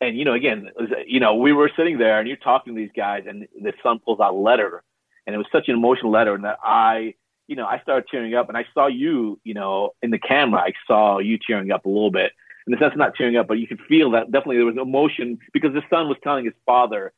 [0.00, 2.80] And you know, again, was, you know, we were sitting there, and you're talking to
[2.80, 4.82] these guys, and the son pulls out a letter,
[5.26, 7.14] and it was such an emotional letter, and that I,
[7.46, 10.60] you know, I started tearing up, and I saw you, you know, in the camera,
[10.60, 12.32] I saw you tearing up a little bit.
[12.66, 15.38] In the sense not tearing up, but you could feel that definitely there was emotion
[15.54, 17.14] because the son was telling his father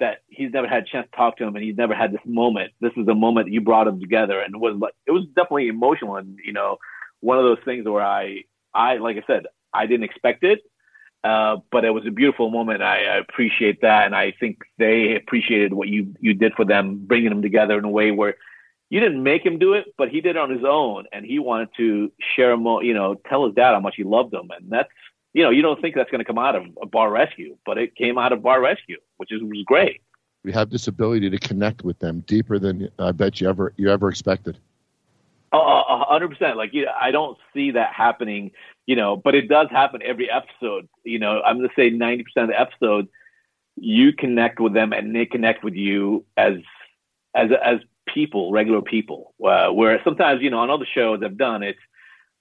[0.00, 2.20] that he's never had a chance to talk to him and he's never had this
[2.24, 2.72] moment.
[2.80, 5.24] This is the moment that you brought them together and it was like it was
[5.34, 6.78] definitely emotional and you know
[7.20, 8.44] one of those things where I
[8.74, 10.60] I like I said I didn't expect it,
[11.24, 12.82] uh, but it was a beautiful moment.
[12.82, 17.04] I, I appreciate that and I think they appreciated what you you did for them,
[17.06, 18.36] bringing them together in a way where
[18.90, 21.38] you didn't make him do it, but he did it on his own and he
[21.38, 24.48] wanted to share, a mo- you know, tell his dad how much he loved him
[24.50, 24.88] and that's
[25.32, 27.78] you know, you don't think that's going to come out of a bar rescue, but
[27.78, 30.00] it came out of bar rescue, which is was great.
[30.44, 33.90] We have this ability to connect with them deeper than I bet you ever you
[33.90, 34.58] ever expected.
[35.50, 36.56] A hundred percent.
[36.56, 38.50] Like you know, I don't see that happening,
[38.86, 40.88] you know, but it does happen every episode.
[41.04, 43.08] You know, I'm going to say ninety percent of the episodes,
[43.76, 46.54] you connect with them and they connect with you as
[47.34, 49.34] as as people, regular people.
[49.44, 51.78] Uh, where sometimes, you know, on other shows I've done, it's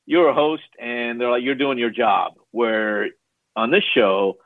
[0.05, 2.33] you're a host and they're like you're doing your job.
[2.57, 3.09] Where
[3.55, 4.37] on this show,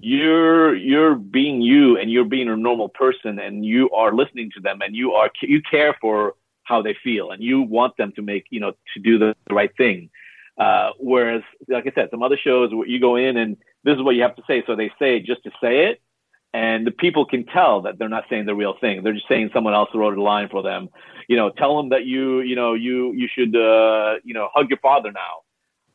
[0.00, 4.60] you're you're being you and you're being a normal person and you are listening to
[4.60, 6.34] them and you are you care for
[6.64, 9.74] how they feel and you want them to make you know to do the right
[9.76, 10.10] thing.
[10.58, 14.02] Uh, whereas, like I said, some other shows where you go in and this is
[14.02, 16.00] what you have to say, so they say it just to say it,
[16.52, 19.02] and the people can tell that they're not saying the real thing.
[19.02, 20.88] They're just saying someone else wrote a line for them.
[21.28, 24.70] You know, tell them that you, you know, you you should, uh, you know, hug
[24.70, 25.34] your father now.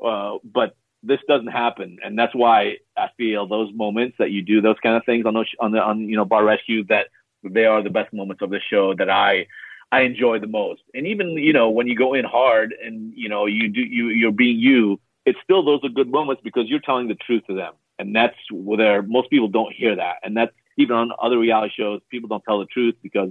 [0.10, 4.62] Uh, but this doesn't happen, and that's why I feel those moments that you do
[4.62, 7.08] those kind of things on those on the on you know bar rescue that
[7.44, 9.48] they are the best moments of the show that I
[9.92, 10.82] I enjoy the most.
[10.94, 14.08] And even you know when you go in hard and you know you do you
[14.08, 17.56] you're being you, it's still those are good moments because you're telling the truth to
[17.56, 20.16] them and that's where most people don't hear that.
[20.24, 23.30] And that's even on other reality shows, people don't tell the truth because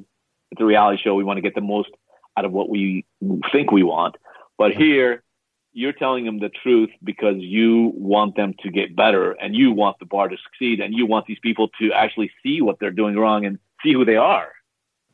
[0.52, 1.14] it's a reality show.
[1.14, 1.88] We want to get the most
[2.36, 3.06] out of what we
[3.50, 4.16] think we want.
[4.58, 5.22] But here,
[5.72, 9.98] you're telling them the truth because you want them to get better and you want
[9.98, 13.16] the bar to succeed and you want these people to actually see what they're doing
[13.16, 14.52] wrong and see who they are.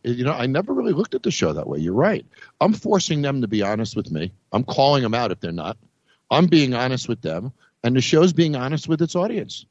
[0.02, 1.78] You know, I never really looked at the show that way.
[1.78, 2.26] You're right.
[2.61, 4.32] I'm forcing them to be honest with me.
[4.52, 5.76] I'm calling them out if they're not.
[6.30, 7.52] I'm being honest with them
[7.82, 9.66] and the show's being honest with its audience.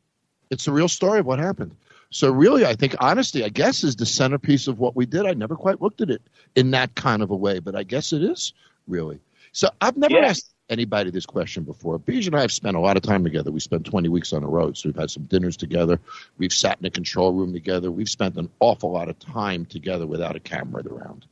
[0.50, 1.76] It's the real story of what happened.
[2.12, 5.26] So really, I think honesty, I guess, is the centerpiece of what we did.
[5.26, 6.22] I never quite looked at it
[6.56, 8.54] in that kind of a way, but I guess it is
[8.88, 9.20] really.
[9.52, 10.28] So I've never yeah.
[10.28, 12.00] asked anybody this question before.
[12.00, 13.52] Bijou and I have spent a lot of time together.
[13.52, 16.00] We spent 20 weeks on the road, so we've had some dinners together.
[16.38, 17.92] We've sat in a control room together.
[17.92, 21.26] We've spent an awful lot of time together without a camera around.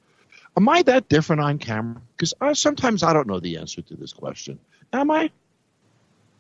[0.57, 2.01] Am I that different on camera?
[2.17, 4.59] Because sometimes I don't know the answer to this question.
[4.91, 5.32] Am I?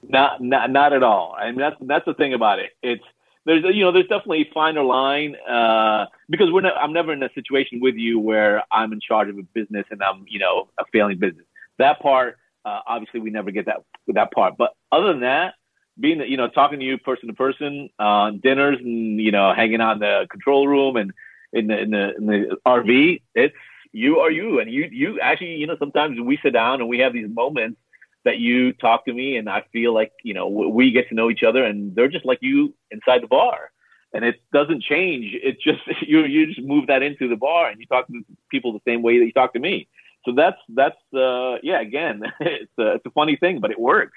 [0.07, 1.35] Not, not, not at all.
[1.37, 2.71] I mean, that's that's the thing about it.
[2.81, 3.03] It's
[3.45, 7.29] there's you know there's definitely a finer line uh, because we're I'm never in a
[7.33, 10.83] situation with you where I'm in charge of a business and I'm you know a
[10.91, 11.45] failing business.
[11.77, 14.55] That part, uh, obviously, we never get that that part.
[14.57, 15.55] But other than that,
[15.99, 19.53] being you know talking to you person to person on uh, dinners and you know
[19.53, 21.11] hanging out in the control room and
[21.53, 23.55] in the in the in the RV, it's
[23.91, 26.99] you are you and you you actually you know sometimes we sit down and we
[26.99, 27.77] have these moments
[28.23, 31.29] that you talk to me and I feel like, you know, we get to know
[31.29, 33.71] each other and they're just like you inside the bar.
[34.13, 35.33] And it doesn't change.
[35.41, 38.73] It's just, you, you just move that into the bar and you talk to people
[38.73, 39.87] the same way that you talk to me.
[40.25, 44.13] So that's, that's, uh, yeah, again, it's a, it's a funny thing, but it works.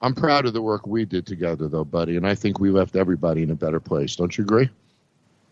[0.00, 2.16] I'm proud of the work we did together though, buddy.
[2.16, 4.16] And I think we left everybody in a better place.
[4.16, 4.68] Don't you agree?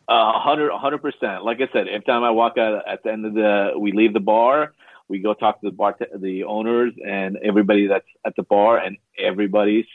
[0.09, 1.45] A hundred, a hundred percent.
[1.45, 4.13] Like I said, every time I walk out at the end of the, we leave
[4.13, 4.75] the bar,
[5.09, 8.99] we go talk to the bar, the owners and everybody that's at the bar, and
[9.19, 9.87] everybody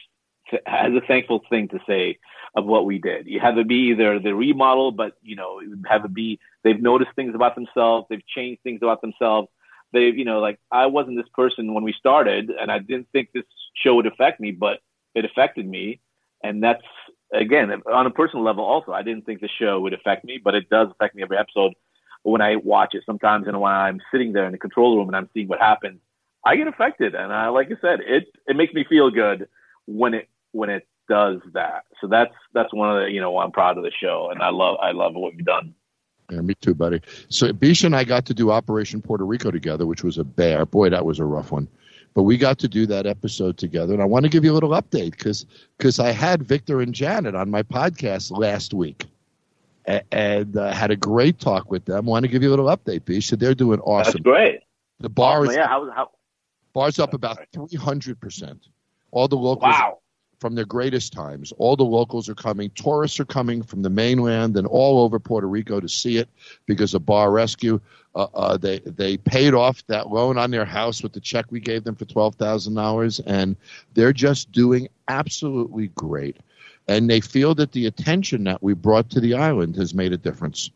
[0.65, 2.17] has a thankful thing to say
[2.55, 3.27] of what we did.
[3.27, 7.11] You have to be either the remodel, but you know, have to be they've noticed
[7.15, 9.49] things about themselves, they've changed things about themselves.
[9.93, 13.29] They've, you know, like I wasn't this person when we started, and I didn't think
[13.33, 14.79] this show would affect me, but
[15.15, 15.99] it affected me,
[16.43, 16.83] and that's
[17.33, 18.63] again on a personal level.
[18.63, 21.37] Also, I didn't think the show would affect me, but it does affect me every
[21.37, 21.73] episode
[22.23, 25.15] when I watch it sometimes and when I'm sitting there in the control room and
[25.15, 25.99] I'm seeing what happens,
[26.45, 27.15] I get affected.
[27.15, 29.47] And I, like I said, it, it makes me feel good
[29.85, 31.85] when it, when it does that.
[32.01, 34.49] So that's, that's one of the, you know, I'm proud of the show and I
[34.49, 35.73] love, I love what you've done.
[36.29, 37.01] Yeah, me too, buddy.
[37.29, 40.65] So Bisha and I got to do Operation Puerto Rico together, which was a bear.
[40.65, 41.67] Boy, that was a rough one.
[42.13, 44.55] But we got to do that episode together, and I want to give you a
[44.55, 45.45] little update because
[45.77, 49.05] because I had Victor and Janet on my podcast last week
[50.11, 51.95] and uh, had a great talk with them.
[51.95, 53.21] I Want to give you a little update, B.
[53.21, 54.13] So they're doing awesome.
[54.13, 54.59] That's great.
[54.99, 55.51] The bar awesome.
[55.51, 55.67] is yeah.
[55.67, 56.11] How, how
[56.73, 58.59] Bar's up about 300%.
[59.11, 59.99] All the locals Wow.
[60.39, 61.51] From their greatest times.
[61.57, 62.69] All the locals are coming.
[62.75, 66.29] Tourists are coming from the mainland and all over Puerto Rico to see it
[66.65, 67.79] because of Bar Rescue.
[68.15, 71.59] Uh, uh, they they paid off that loan on their house with the check we
[71.59, 73.55] gave them for twelve thousand dollars, and
[73.93, 76.37] they're just doing absolutely great.
[76.87, 80.17] And they feel that the attention that we brought to the island has made a
[80.17, 80.71] difference.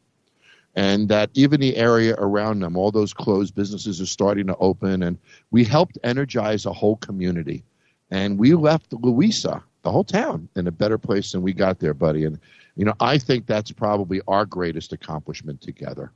[0.76, 5.04] And that even the area around them, all those closed businesses are starting to open,
[5.04, 5.18] and
[5.52, 7.64] we helped energize a whole community
[8.12, 11.94] and we left Loíza, the whole town, in a better place than we got there,
[11.94, 12.26] buddy.
[12.26, 12.40] And
[12.76, 16.12] you know, I think that's probably our greatest accomplishment together.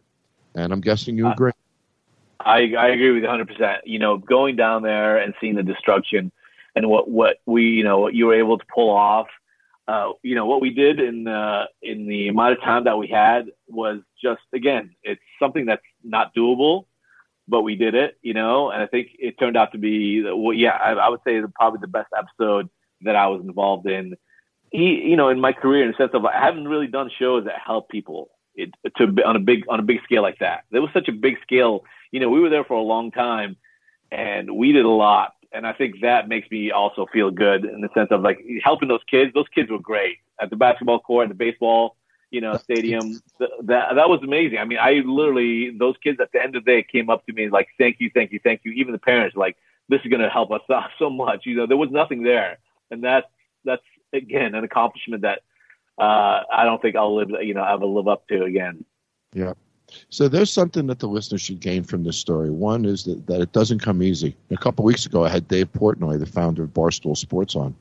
[0.55, 1.51] And I'm guessing you Uh, agree.
[2.39, 3.79] I, I agree with you 100%.
[3.85, 6.31] You know, going down there and seeing the destruction
[6.75, 9.27] and what, what we, you know, what you were able to pull off,
[9.87, 13.07] uh, you know, what we did in, uh, in the amount of time that we
[13.07, 16.85] had was just, again, it's something that's not doable,
[17.47, 20.53] but we did it, you know, and I think it turned out to be, well,
[20.53, 22.69] yeah, I, I would say probably the best episode
[23.01, 24.15] that I was involved in.
[24.71, 27.45] He, you know, in my career, in the sense of I haven't really done shows
[27.45, 30.63] that help people it, to on a big on a big scale like that.
[30.71, 31.85] There was such a big scale.
[32.11, 33.57] You know, we were there for a long time,
[34.11, 35.33] and we did a lot.
[35.51, 38.89] And I think that makes me also feel good in the sense of like helping
[38.89, 39.33] those kids.
[39.33, 41.95] Those kids were great at the basketball court, at the baseball,
[42.31, 43.21] you know, stadium.
[43.39, 44.57] That that was amazing.
[44.57, 47.33] I mean, I literally those kids at the end of the day came up to
[47.33, 49.57] me like, "Thank you, thank you, thank you." Even the parents like,
[49.89, 52.57] "This is going to help us out so much." You know, there was nothing there,
[52.91, 53.27] and that's
[53.63, 55.41] that's again an accomplishment that
[55.97, 58.83] uh, I don't think I'll live, you know, ever live up to again.
[59.33, 59.53] Yeah.
[60.09, 62.49] So there's something that the listeners should gain from this story.
[62.49, 64.35] One is that, that it doesn't come easy.
[64.49, 67.75] A couple weeks ago, I had Dave Portnoy, the founder of Barstool Sports, on.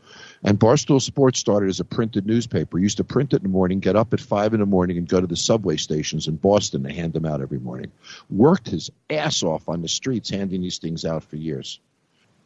[0.46, 2.78] And Barstool Sports started as a printed newspaper.
[2.78, 5.08] Used to print it in the morning, get up at 5 in the morning, and
[5.08, 7.90] go to the subway stations in Boston to hand them out every morning.
[8.28, 11.80] Worked his ass off on the streets handing these things out for years.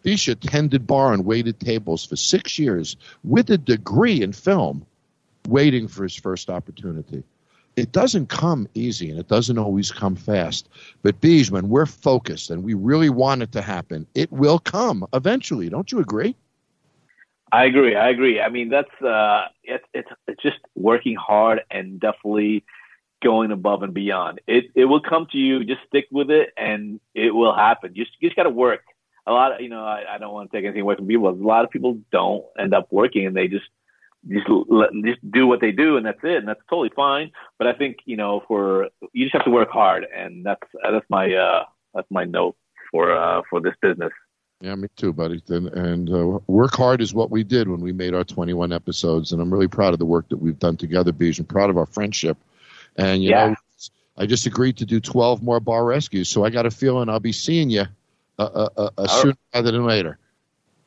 [0.05, 4.87] Bisha tended bar and waited tables for six years with a degree in film,
[5.49, 7.25] waiting for his first opportunity
[7.79, 10.69] it doesn't come easy and it doesn't always come fast.
[11.03, 15.07] But Beej, when we're focused and we really want it to happen, it will come
[15.13, 15.69] eventually.
[15.69, 16.35] Don't you agree?
[17.53, 17.97] I agree.
[17.97, 18.41] I agree.
[18.41, 22.65] I mean, that's uh, it's it's it's just working hard and definitely
[23.23, 24.41] going above and beyond.
[24.47, 25.65] It it will come to you.
[25.65, 27.93] Just stick with it, and it will happen.
[27.95, 28.83] You just, you just got to work.
[29.27, 31.29] A lot of you know, I, I don't want to take anything away from people.
[31.29, 33.67] A lot of people don't end up working, and they just
[34.29, 37.31] just let, just do what they do, and that's it, and that's totally fine.
[37.59, 41.07] But I think you know, for you just have to work hard, and that's that's
[41.09, 42.57] my uh, that's my note
[42.91, 44.13] for uh, for this business.
[44.61, 45.41] Yeah, me too, buddy.
[45.49, 49.31] And, and uh, work hard is what we did when we made our 21 episodes,
[49.33, 51.77] and I'm really proud of the work that we've done together, Beej, and proud of
[51.77, 52.37] our friendship.
[52.97, 53.51] And you Yeah.
[53.51, 53.57] know,
[54.17, 57.21] I just agreed to do 12 more bar rescues, so I got a feeling I'll
[57.21, 57.85] be seeing you
[58.41, 60.19] uh, uh, uh, uh, sooner rather than later.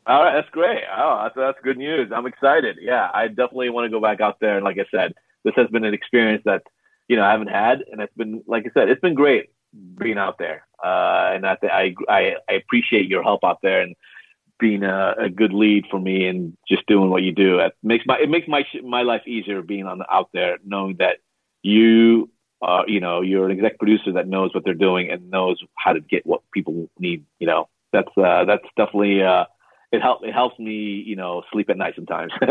[0.05, 0.83] All right, that's great.
[0.93, 2.11] Oh, that's, that's good news.
[2.13, 2.77] I'm excited.
[2.81, 4.55] Yeah, I definitely want to go back out there.
[4.57, 5.13] And like I said,
[5.45, 6.63] this has been an experience that
[7.07, 9.51] you know I haven't had, and it's been like I said, it's been great
[9.97, 10.65] being out there.
[10.83, 13.95] Uh, and I, I I I appreciate your help out there and
[14.59, 17.59] being a, a good lead for me and just doing what you do.
[17.59, 20.97] It makes my it makes my my life easier being on the, out there, knowing
[20.99, 21.17] that
[21.61, 22.29] you
[22.61, 25.93] uh, you know you're an exec producer that knows what they're doing and knows how
[25.93, 27.25] to get what people need.
[27.39, 29.23] You know, that's uh, that's definitely.
[29.23, 29.45] Uh,
[29.91, 32.31] it helps it helps me you know sleep at night sometimes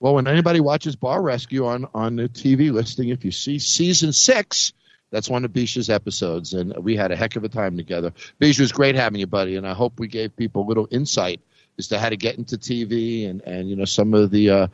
[0.00, 4.12] Well, when anybody watches Bar Rescue on on the TV listing, if you see season
[4.12, 4.72] six,
[5.14, 8.12] that's one of Bisha's episodes, and we had a heck of a time together.
[8.40, 10.88] Bisha, it was great having you, buddy, and I hope we gave people a little
[10.90, 11.40] insight
[11.78, 14.66] as to how to get into TV and and you know some of the uh,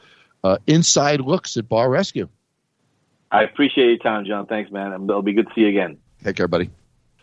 [0.42, 2.28] uh, inside looks at Bar Rescue.
[3.30, 6.36] i appreciate your time john thanks man it'll be good to see you again Take
[6.36, 6.70] care, buddy.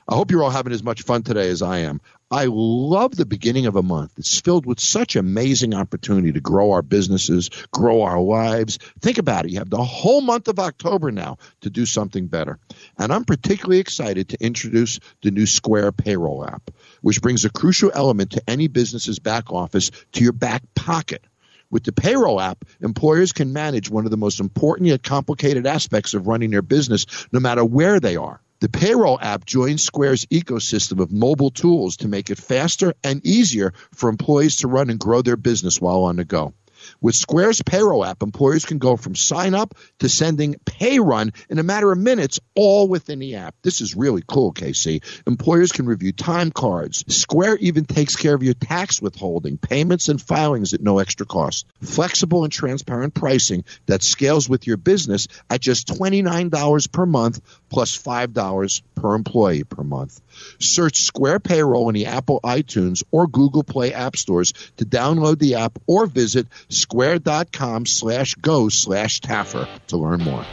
[0.09, 1.99] I hope you're all having as much fun today as I am.
[2.31, 4.13] I love the beginning of a month.
[4.17, 8.79] It's filled with such amazing opportunity to grow our businesses, grow our lives.
[9.01, 9.51] Think about it.
[9.51, 12.57] You have the whole month of October now to do something better.
[12.97, 17.91] And I'm particularly excited to introduce the new Square payroll app, which brings a crucial
[17.93, 21.25] element to any business's back office to your back pocket.
[21.69, 26.13] With the payroll app, employers can manage one of the most important yet complicated aspects
[26.13, 28.39] of running their business, no matter where they are.
[28.59, 33.73] The payroll app joins Square's ecosystem of mobile tools to make it faster and easier
[33.93, 36.53] for employees to run and grow their business while on the go.
[36.99, 41.59] With Square's payroll app, employers can go from sign up to sending pay run in
[41.59, 43.55] a matter of minutes, all within the app.
[43.61, 45.01] This is really cool, Casey.
[45.27, 47.05] Employers can review time cards.
[47.07, 51.67] Square even takes care of your tax withholding, payments, and filings at no extra cost.
[51.81, 57.97] Flexible and transparent pricing that scales with your business at just $29 per month plus
[57.97, 60.19] $5 per employee per month.
[60.59, 65.55] Search Square Payroll in the Apple iTunes or Google Play app stores to download the
[65.55, 70.45] app or visit square.com slash go slash Taffer to learn more.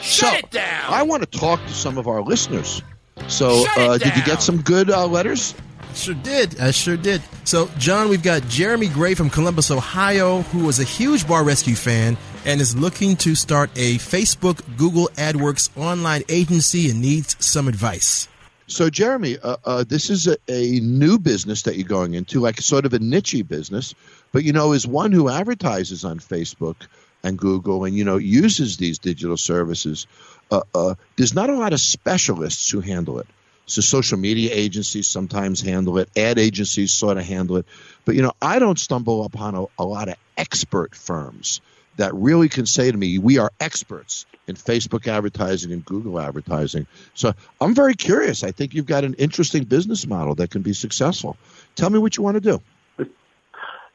[0.00, 0.92] Shut so, it down.
[0.92, 2.82] I want to talk to some of our listeners.
[3.28, 5.54] So, uh, did you get some good uh, letters?
[5.94, 6.60] Sure did.
[6.60, 7.22] I sure did.
[7.44, 11.76] So, John, we've got Jeremy Gray from Columbus, Ohio, who is a huge Bar Rescue
[11.76, 17.68] fan and is looking to start a Facebook, Google AdWords online agency and needs some
[17.68, 18.28] advice.
[18.66, 22.60] So, Jeremy, uh, uh, this is a, a, new business that you're going into, like
[22.60, 23.94] sort of a niche business,
[24.32, 26.76] but you know, as one who advertises on Facebook
[27.22, 30.06] and Google and you know uses these digital services,
[30.50, 33.26] uh, uh, there's not a lot of specialists who handle it.
[33.66, 37.66] So social media agencies sometimes handle it, ad agencies sort of handle it,
[38.06, 41.60] but you know, I don't stumble upon a, a lot of expert firms
[41.96, 46.86] that really can say to me, we are experts in Facebook advertising and Google advertising.
[47.14, 48.44] So I'm very curious.
[48.44, 51.36] I think you've got an interesting business model that can be successful.
[51.76, 53.08] Tell me what you want to do.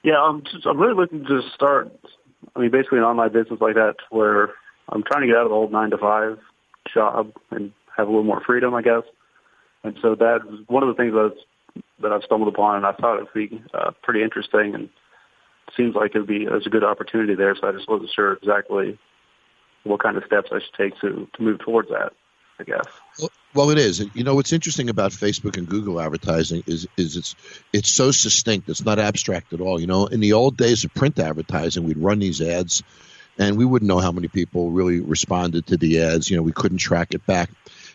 [0.04, 1.91] Yeah, I'm just, I'm really looking to start.
[2.56, 4.54] I mean, basically an online business like that, where
[4.88, 6.39] I'm trying to get out of the old nine to five
[6.93, 9.04] job and have a little more freedom, I guess.
[9.84, 11.36] And so that was one of the things that
[12.02, 14.89] that I've stumbled upon, and I thought it would be uh, pretty interesting and
[15.76, 17.56] seems like it would be there's a good opportunity there.
[17.56, 18.97] So I just wasn't sure exactly
[19.84, 22.14] what kind of steps I should take to to move towards that.
[22.60, 22.88] I guess.
[23.18, 24.06] Well, well, it is.
[24.14, 27.36] You know what's interesting about Facebook and Google advertising is is it's
[27.72, 28.70] it's so succinct.
[28.70, 29.80] It's not abstract at all.
[29.80, 32.84] You know, in the old days of print advertising, we'd run these ads,
[33.38, 36.30] and we wouldn't know how many people really responded to the ads.
[36.30, 37.50] You know, we couldn't track it back.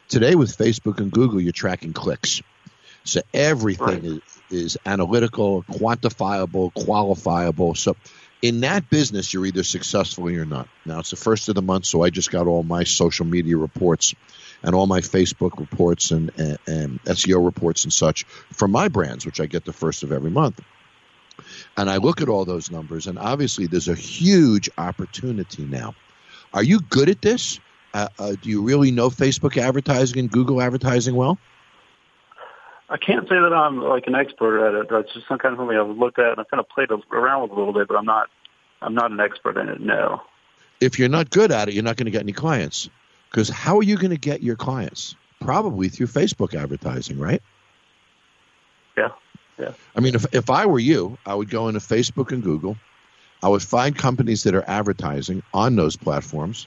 [0.08, 2.40] Today with Facebook and Google, you're tracking clicks.
[3.04, 4.04] So everything Right.
[4.04, 4.20] is,
[4.50, 7.76] is analytical, quantifiable, qualifiable.
[7.76, 7.96] So
[8.44, 10.68] in that business, you're either successful or you're not.
[10.84, 13.56] Now it's the first of the month, so I just got all my social media
[13.56, 14.14] reports
[14.62, 19.24] and all my Facebook reports and, and, and SEO reports and such from my brands,
[19.24, 20.60] which I get the first of every month.
[21.78, 25.94] And I look at all those numbers, and obviously there's a huge opportunity now.
[26.52, 27.60] Are you good at this?
[27.94, 31.38] Uh, uh, do you really know Facebook advertising and Google advertising well?
[32.88, 34.86] I can't say that I'm like an expert at it.
[34.90, 37.42] It's just some kind of something I've looked at and I've kind of played around
[37.42, 38.28] with a little bit, but I'm not
[38.82, 39.80] I'm not an expert in it.
[39.80, 40.22] No.
[40.80, 42.90] If you're not good at it, you're not going to get any clients.
[43.30, 45.16] Because how are you going to get your clients?
[45.40, 47.42] Probably through Facebook advertising, right?
[48.96, 49.10] Yeah.
[49.58, 49.72] Yeah.
[49.96, 52.76] I mean, if, if I were you, I would go into Facebook and Google.
[53.42, 56.66] I would find companies that are advertising on those platforms.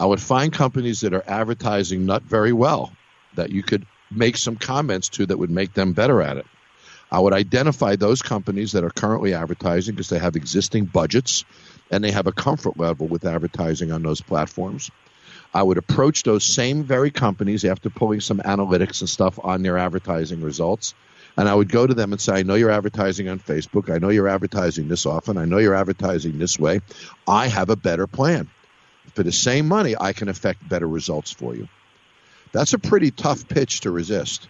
[0.00, 2.92] I would find companies that are advertising not very well
[3.34, 3.86] that you could
[4.16, 6.46] make some comments to that would make them better at it.
[7.10, 11.44] I would identify those companies that are currently advertising because they have existing budgets
[11.90, 14.90] and they have a comfort level with advertising on those platforms.
[15.52, 19.76] I would approach those same very companies after pulling some analytics and stuff on their
[19.76, 20.94] advertising results.
[21.36, 23.94] And I would go to them and say, I know you're advertising on Facebook.
[23.94, 25.36] I know you're advertising this often.
[25.36, 26.80] I know you're advertising this way.
[27.26, 28.48] I have a better plan.
[29.14, 31.68] For the same money, I can affect better results for you.
[32.52, 34.48] That's a pretty tough pitch to resist.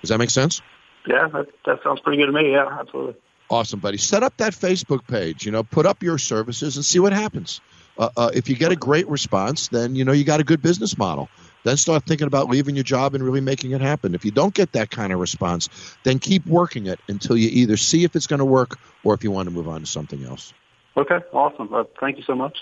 [0.00, 0.62] Does that make sense?
[1.06, 2.52] Yeah, that, that sounds pretty good to me.
[2.52, 3.14] Yeah, absolutely.
[3.48, 3.96] Awesome, buddy.
[3.96, 5.46] Set up that Facebook page.
[5.46, 7.60] You know, put up your services and see what happens.
[7.98, 10.60] Uh, uh, if you get a great response, then you know you got a good
[10.60, 11.28] business model.
[11.64, 14.14] Then start thinking about leaving your job and really making it happen.
[14.14, 15.68] If you don't get that kind of response,
[16.04, 19.24] then keep working it until you either see if it's going to work or if
[19.24, 20.52] you want to move on to something else.
[20.96, 21.72] Okay, awesome.
[21.72, 22.58] Uh, thank you so much.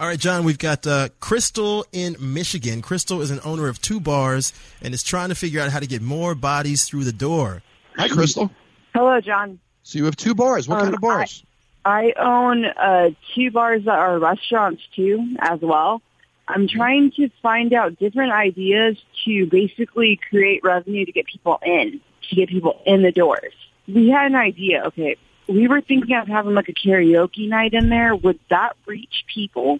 [0.00, 2.80] All right, Jon, we've got uh, Crystal in Michigan.
[2.80, 5.86] Crystal is an owner of two bars and is trying to figure out how to
[5.86, 7.62] get more bodies through the door.
[7.98, 8.50] Hi, Crystal.
[8.94, 9.60] Hello, Jon.
[9.82, 10.66] So you have two bars.
[10.66, 11.44] What Um, kind of bars?
[11.84, 16.00] I own uh, two bars that are restaurants too, as well.
[16.48, 18.96] I'm trying to find out different ideas
[19.26, 23.52] to basically create revenue to get people in, to get people in the doors.
[23.86, 24.84] We had an idea.
[24.86, 28.16] Okay, we were thinking of having like a karaoke night in there.
[28.16, 29.78] Would that reach people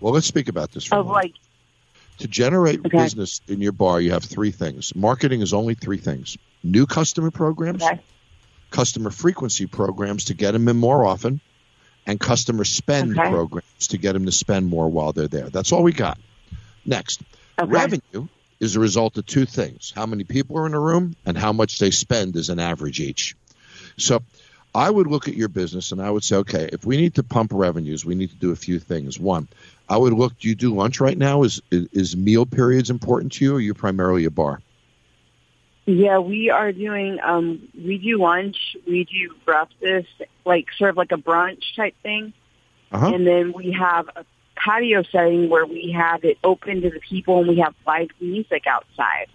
[0.00, 1.24] well, let's speak about this for a of moment.
[1.24, 1.34] like?
[2.18, 2.96] To generate Okay.
[2.96, 4.94] business in your bar, you have three things.
[4.94, 8.00] Marketing is only three things: new customer programs, Okay,
[8.70, 11.40] customer frequency programs to get them in more often,
[12.06, 13.28] and customer spend Okay.
[13.28, 15.50] programs to get them to spend more while they're there.
[15.50, 16.18] That's all we got.
[16.84, 17.22] Next,
[17.62, 18.28] revenue
[18.60, 21.52] is a result of two things: how many people are in a room and how
[21.52, 23.36] much they spend as an average each.
[23.98, 24.24] So,
[24.76, 27.22] I would look at your business and I would say, okay, if we need to
[27.22, 29.18] pump revenues, we need to do a few things.
[29.18, 29.48] One,
[29.88, 30.38] I would look.
[30.38, 31.44] Do you do lunch right now?
[31.44, 34.60] Is is, meal periods important to you, or are you primarily a bar?
[35.86, 37.20] Yeah, we are doing.
[37.22, 38.76] Um, we do lunch.
[38.86, 40.08] We do breakfast,
[40.44, 42.34] like sort of like a brunch type thing,
[42.92, 43.14] Uh-huh.
[43.14, 47.38] and then we have a patio setting where we have it open to the people,
[47.38, 49.28] and we have live music outside.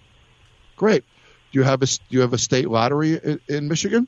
[0.76, 1.04] Great.
[1.52, 4.08] Do you have a do you have a state lottery in, in Michigan?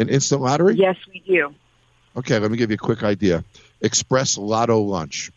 [0.00, 0.76] An instant lottery?
[0.76, 1.54] Yes, we do.
[2.16, 3.44] Okay, let me give you a quick idea.
[3.82, 5.30] Express Lotto Lunch.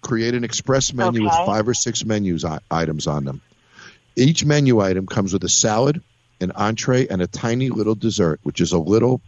[0.00, 3.40] Create an express menu with five or six menus items on them.
[4.16, 6.02] Each menu item comes with a salad,
[6.40, 9.20] an entree, and a tiny little dessert, which is a little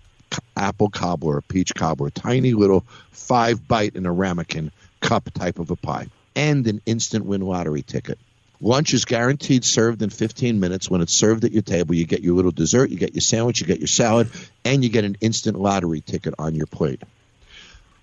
[0.56, 5.60] apple cobbler, a peach cobbler, a tiny little five bite in a ramekin cup type
[5.60, 8.18] of a pie, and an instant win lottery ticket.
[8.60, 10.90] Lunch is guaranteed served in 15 minutes.
[10.90, 13.60] When it's served at your table, you get your little dessert, you get your sandwich,
[13.60, 14.30] you get your salad,
[14.64, 17.02] and you get an instant lottery ticket on your plate.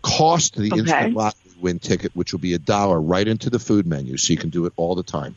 [0.01, 0.79] Cost the Okay.
[0.79, 4.33] instant lottery win ticket, which will be a dollar, right into the food menu, so
[4.33, 5.35] you can do it all the time.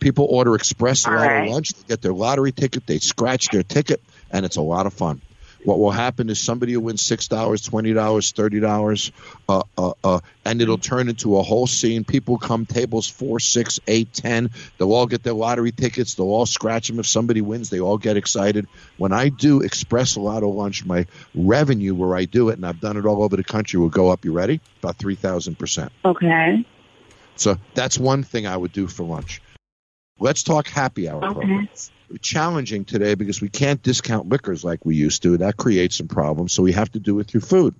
[0.00, 1.48] People order express right.
[1.48, 4.00] lunch, they get their lottery ticket, they scratch their ticket,
[4.30, 5.20] and it's a lot of fun.
[5.64, 9.12] What will happen is somebody will win six dollars, twenty dollars, thirty dollars,
[9.48, 12.04] uh, uh, uh, and it'll turn into a whole scene.
[12.04, 14.50] People come tables four, six, eight, ten.
[14.78, 16.14] They'll all get their lottery tickets.
[16.14, 16.98] They'll all scratch them.
[16.98, 18.66] If somebody wins, they all get excited.
[18.96, 22.96] When I do Express Lotto lunch, my revenue where I do it, and I've done
[22.96, 24.24] it all over the country, will go up.
[24.24, 24.60] You ready?
[24.80, 25.92] About three thousand percent.
[26.04, 26.64] Okay.
[27.36, 29.40] So that's one thing I would do for lunch.
[30.22, 31.32] Let's talk happy hour Okay.
[31.32, 31.90] programs.
[32.20, 35.36] Challenging today because we can't discount liquors like we used to.
[35.38, 37.74] That creates some problems, so we have to do it through food.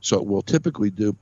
[0.00, 1.16] So what we'll typically do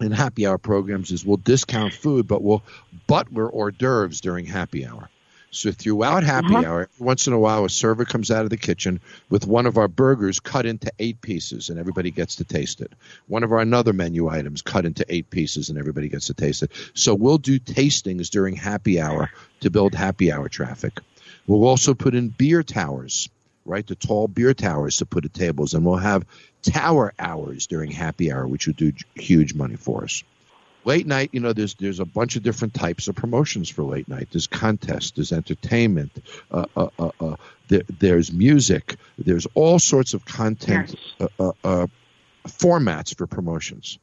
[0.00, 2.64] in happy hour programs is we'll discount food, but we'll
[3.06, 5.10] butler hors d'oeuvres during happy hour.
[5.52, 6.64] So throughout happy Uh-huh.
[6.64, 9.66] hour, every once in a while, a server comes out of the kitchen with one
[9.66, 12.92] of our burgers cut into eight pieces, and everybody gets to taste it.
[13.26, 16.62] One of our another menu items cut into eight pieces, and everybody gets to taste
[16.62, 16.70] it.
[16.94, 19.30] So we'll do tastings during happy hour
[19.60, 21.00] to build happy hour traffic.
[21.46, 23.28] We'll also put in beer towers,
[23.64, 23.84] right?
[23.86, 26.24] The tall beer towers to put at tables, and we'll have
[26.62, 30.22] tower hours during happy hour, which would do huge money for us.
[30.84, 34.08] Late night, you know, there's there's a bunch of different types of promotions for late
[34.08, 34.28] night.
[34.32, 36.12] There's contests, there's entertainment,
[36.50, 37.36] uh, uh, uh, uh,
[37.68, 41.86] there, there's music, there's all sorts of content uh, uh, uh,
[42.48, 43.98] formats for promotions.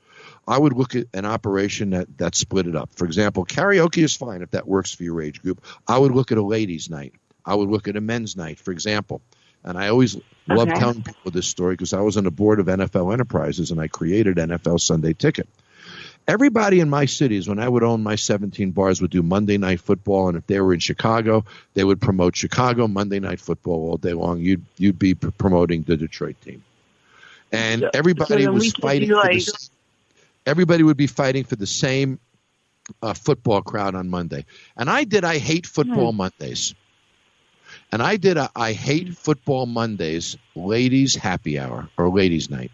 [0.48, 2.90] I would look at an operation that, that split it up.
[2.96, 5.64] For example, karaoke is fine if that works for your age group.
[5.88, 7.14] I would look at a ladies' night.
[7.46, 9.22] I would look at a men's night, for example.
[9.64, 10.16] And I always
[10.48, 10.80] love Okay.
[10.80, 13.88] telling people this story because I was on the board of NFL Enterprises and I
[13.88, 15.48] created NFL Sunday Ticket.
[16.28, 19.80] Everybody in my cities, when I would own my 17 bars, would do Monday night
[19.80, 23.98] football, and if they were in Chicago, they would promote Chicago Monday night football all
[23.98, 24.40] day long.
[24.42, 26.64] You'd you'd be promoting the Detroit team,
[27.52, 29.70] and So- so everybody then was fighting like- this.
[30.46, 32.20] Everybody would be fighting for the same
[33.02, 35.24] uh, football crowd on Monday, and I did.
[35.24, 36.74] I hate football Mondays,
[37.92, 38.36] and I did.
[38.36, 42.72] A, I hate football Mondays, ladies happy hour or ladies night.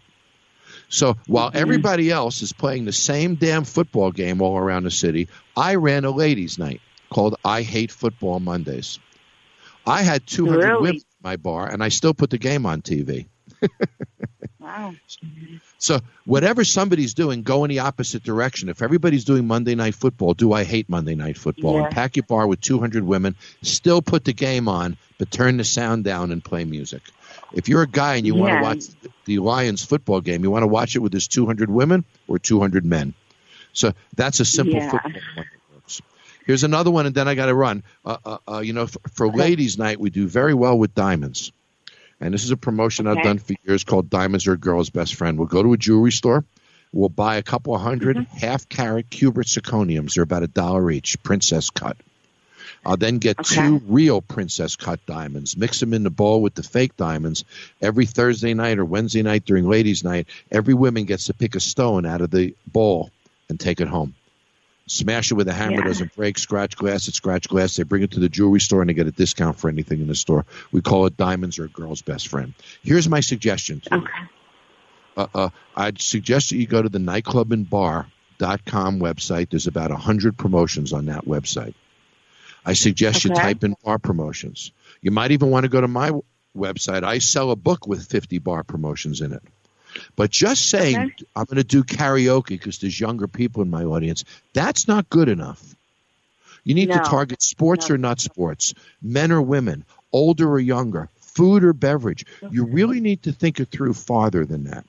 [0.88, 1.58] So while mm-hmm.
[1.58, 6.04] everybody else is playing the same damn football game all around the city, I ran
[6.04, 6.80] a ladies' night
[7.10, 8.98] called I Hate Football Mondays.
[9.86, 10.80] I had 200 Really?
[10.80, 13.26] women in my bar, and I still put the game on TV.
[14.64, 14.94] Wow.
[15.76, 18.70] So whatever somebody's doing, go in the opposite direction.
[18.70, 21.74] If everybody's doing Monday night football, do I hate Monday night football?
[21.74, 21.84] Yeah.
[21.84, 25.64] And pack your bar with 200 women, still put the game on, but turn the
[25.64, 27.02] sound down and play music.
[27.54, 28.78] If you're a guy and you want to watch
[29.26, 32.84] the Lions football game, you want to watch it with this 200 women or 200
[32.84, 33.14] men.
[33.72, 34.90] So that's a simple Yeah.
[34.90, 35.46] football one.
[36.46, 37.84] Here's another one, and then I got to run.
[38.04, 41.52] Uh, uh, uh, you know, for, for ladies' night, we do very well with diamonds.
[42.20, 45.14] And this is a promotion I've done for years called Diamonds Are a Girl's Best
[45.14, 45.38] Friend.
[45.38, 46.44] We'll go to a jewelry store.
[46.92, 48.36] We'll buy a couple of 100 Mm-hmm.
[48.38, 50.14] half carat cubic zirconiums.
[50.14, 51.96] They're about a dollar each, princess cut.
[52.86, 53.54] I'll then get Okay.
[53.54, 57.44] two real princess cut diamonds, mix them in the bowl with the fake diamonds.
[57.80, 61.60] Every Thursday night or Wednesday night during ladies' night, every woman gets to pick a
[61.60, 63.10] stone out of the bowl
[63.48, 64.14] and take it home.
[64.86, 65.84] Smash it with a hammer, Yeah.
[65.84, 67.76] doesn't break, scratch glass, it scratch glass.
[67.76, 70.08] They bring it to the jewelry store and they get a discount for anything in
[70.08, 70.44] the store.
[70.72, 72.52] We call it diamonds or a girl's best friend.
[72.82, 74.12] Here's my suggestion to you Okay.
[75.16, 79.48] uh, uh, I'd suggest that you go to the nightclubandbar.com website.
[79.50, 81.72] There's about 100 promotions on that website.
[82.64, 84.72] I suggest you type in bar promotions.
[85.02, 86.12] You might even want to go to my
[86.56, 87.02] website.
[87.04, 89.42] I sell a book with 50 bar promotions in it.
[90.16, 91.14] But just saying, Okay.
[91.36, 95.28] I'm going to do karaoke because there's younger people in my audience, that's not good
[95.28, 95.62] enough.
[96.64, 97.94] You need to target sports No.
[97.94, 102.24] or not sports, men or women, older or younger, food or beverage.
[102.50, 104.84] You really need to think it through farther than that.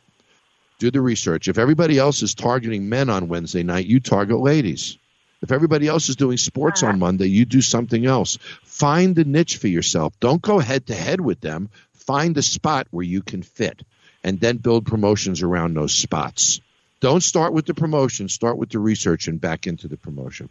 [0.80, 1.48] Do the research.
[1.48, 4.98] If everybody else is targeting men on Wednesday night, you target ladies.
[5.42, 8.38] If everybody else is doing sports on Monday, you do something else.
[8.64, 10.14] Find the niche for yourself.
[10.20, 11.70] Don't go head to head with them.
[11.94, 13.84] Find a spot where you can fit
[14.24, 16.62] and then build promotions around those spots.
[17.00, 20.50] Don't start with the promotion, start with the research and back into the promotion.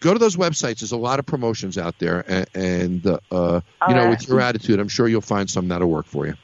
[0.00, 0.80] Go to those websites.
[0.80, 4.10] There's a lot of promotions out there, and, and uh, uh, you know, right.
[4.10, 6.34] with your attitude, I'm sure you'll find some that'll work for you.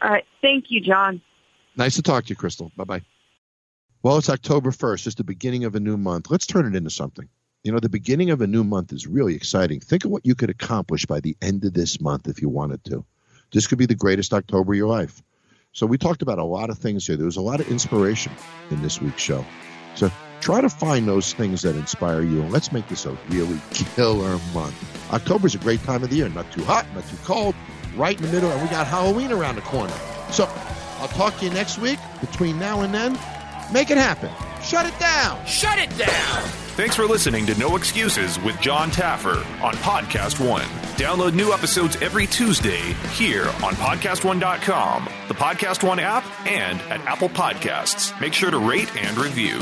[0.00, 0.24] All right.
[0.40, 1.20] Thank you, Jon.
[1.76, 2.72] Nice to talk to you, Crystal.
[2.74, 3.02] Bye bye.
[4.06, 5.08] Well, it's October 1st.
[5.08, 6.30] It's the beginning of a new month.
[6.30, 7.28] Let's turn it into something.
[7.64, 9.80] You know, the beginning of a new month is really exciting.
[9.80, 12.84] Think of what you could accomplish by the end of this month if you wanted
[12.84, 13.04] to.
[13.52, 15.24] This could be the greatest October of your life.
[15.72, 17.16] So, we talked about a lot of things here.
[17.16, 18.30] There was a lot of inspiration
[18.70, 19.44] in this week's show.
[19.96, 20.08] So,
[20.40, 24.38] try to find those things that inspire you, and let's make this a really killer
[24.54, 25.12] month.
[25.12, 26.28] October is a great time of the year.
[26.28, 27.56] Not too hot, not too cold,
[27.96, 29.94] right in the middle, and we got Halloween around the corner.
[30.30, 30.48] So,
[31.00, 31.98] I'll talk to you next week.
[32.20, 33.18] Between now and then,
[33.72, 34.30] make it happen.
[34.62, 35.44] Shut it down.
[35.46, 36.42] Shut it down!
[36.76, 40.66] Thanks for listening to No Excuses with Jon Taffer on Podcast One.
[40.96, 47.28] Download new episodes every Tuesday here on PodcastOne.com, the Podcast One app, and at Apple
[47.30, 48.18] Podcasts.
[48.20, 49.58] Make sure to rate and review.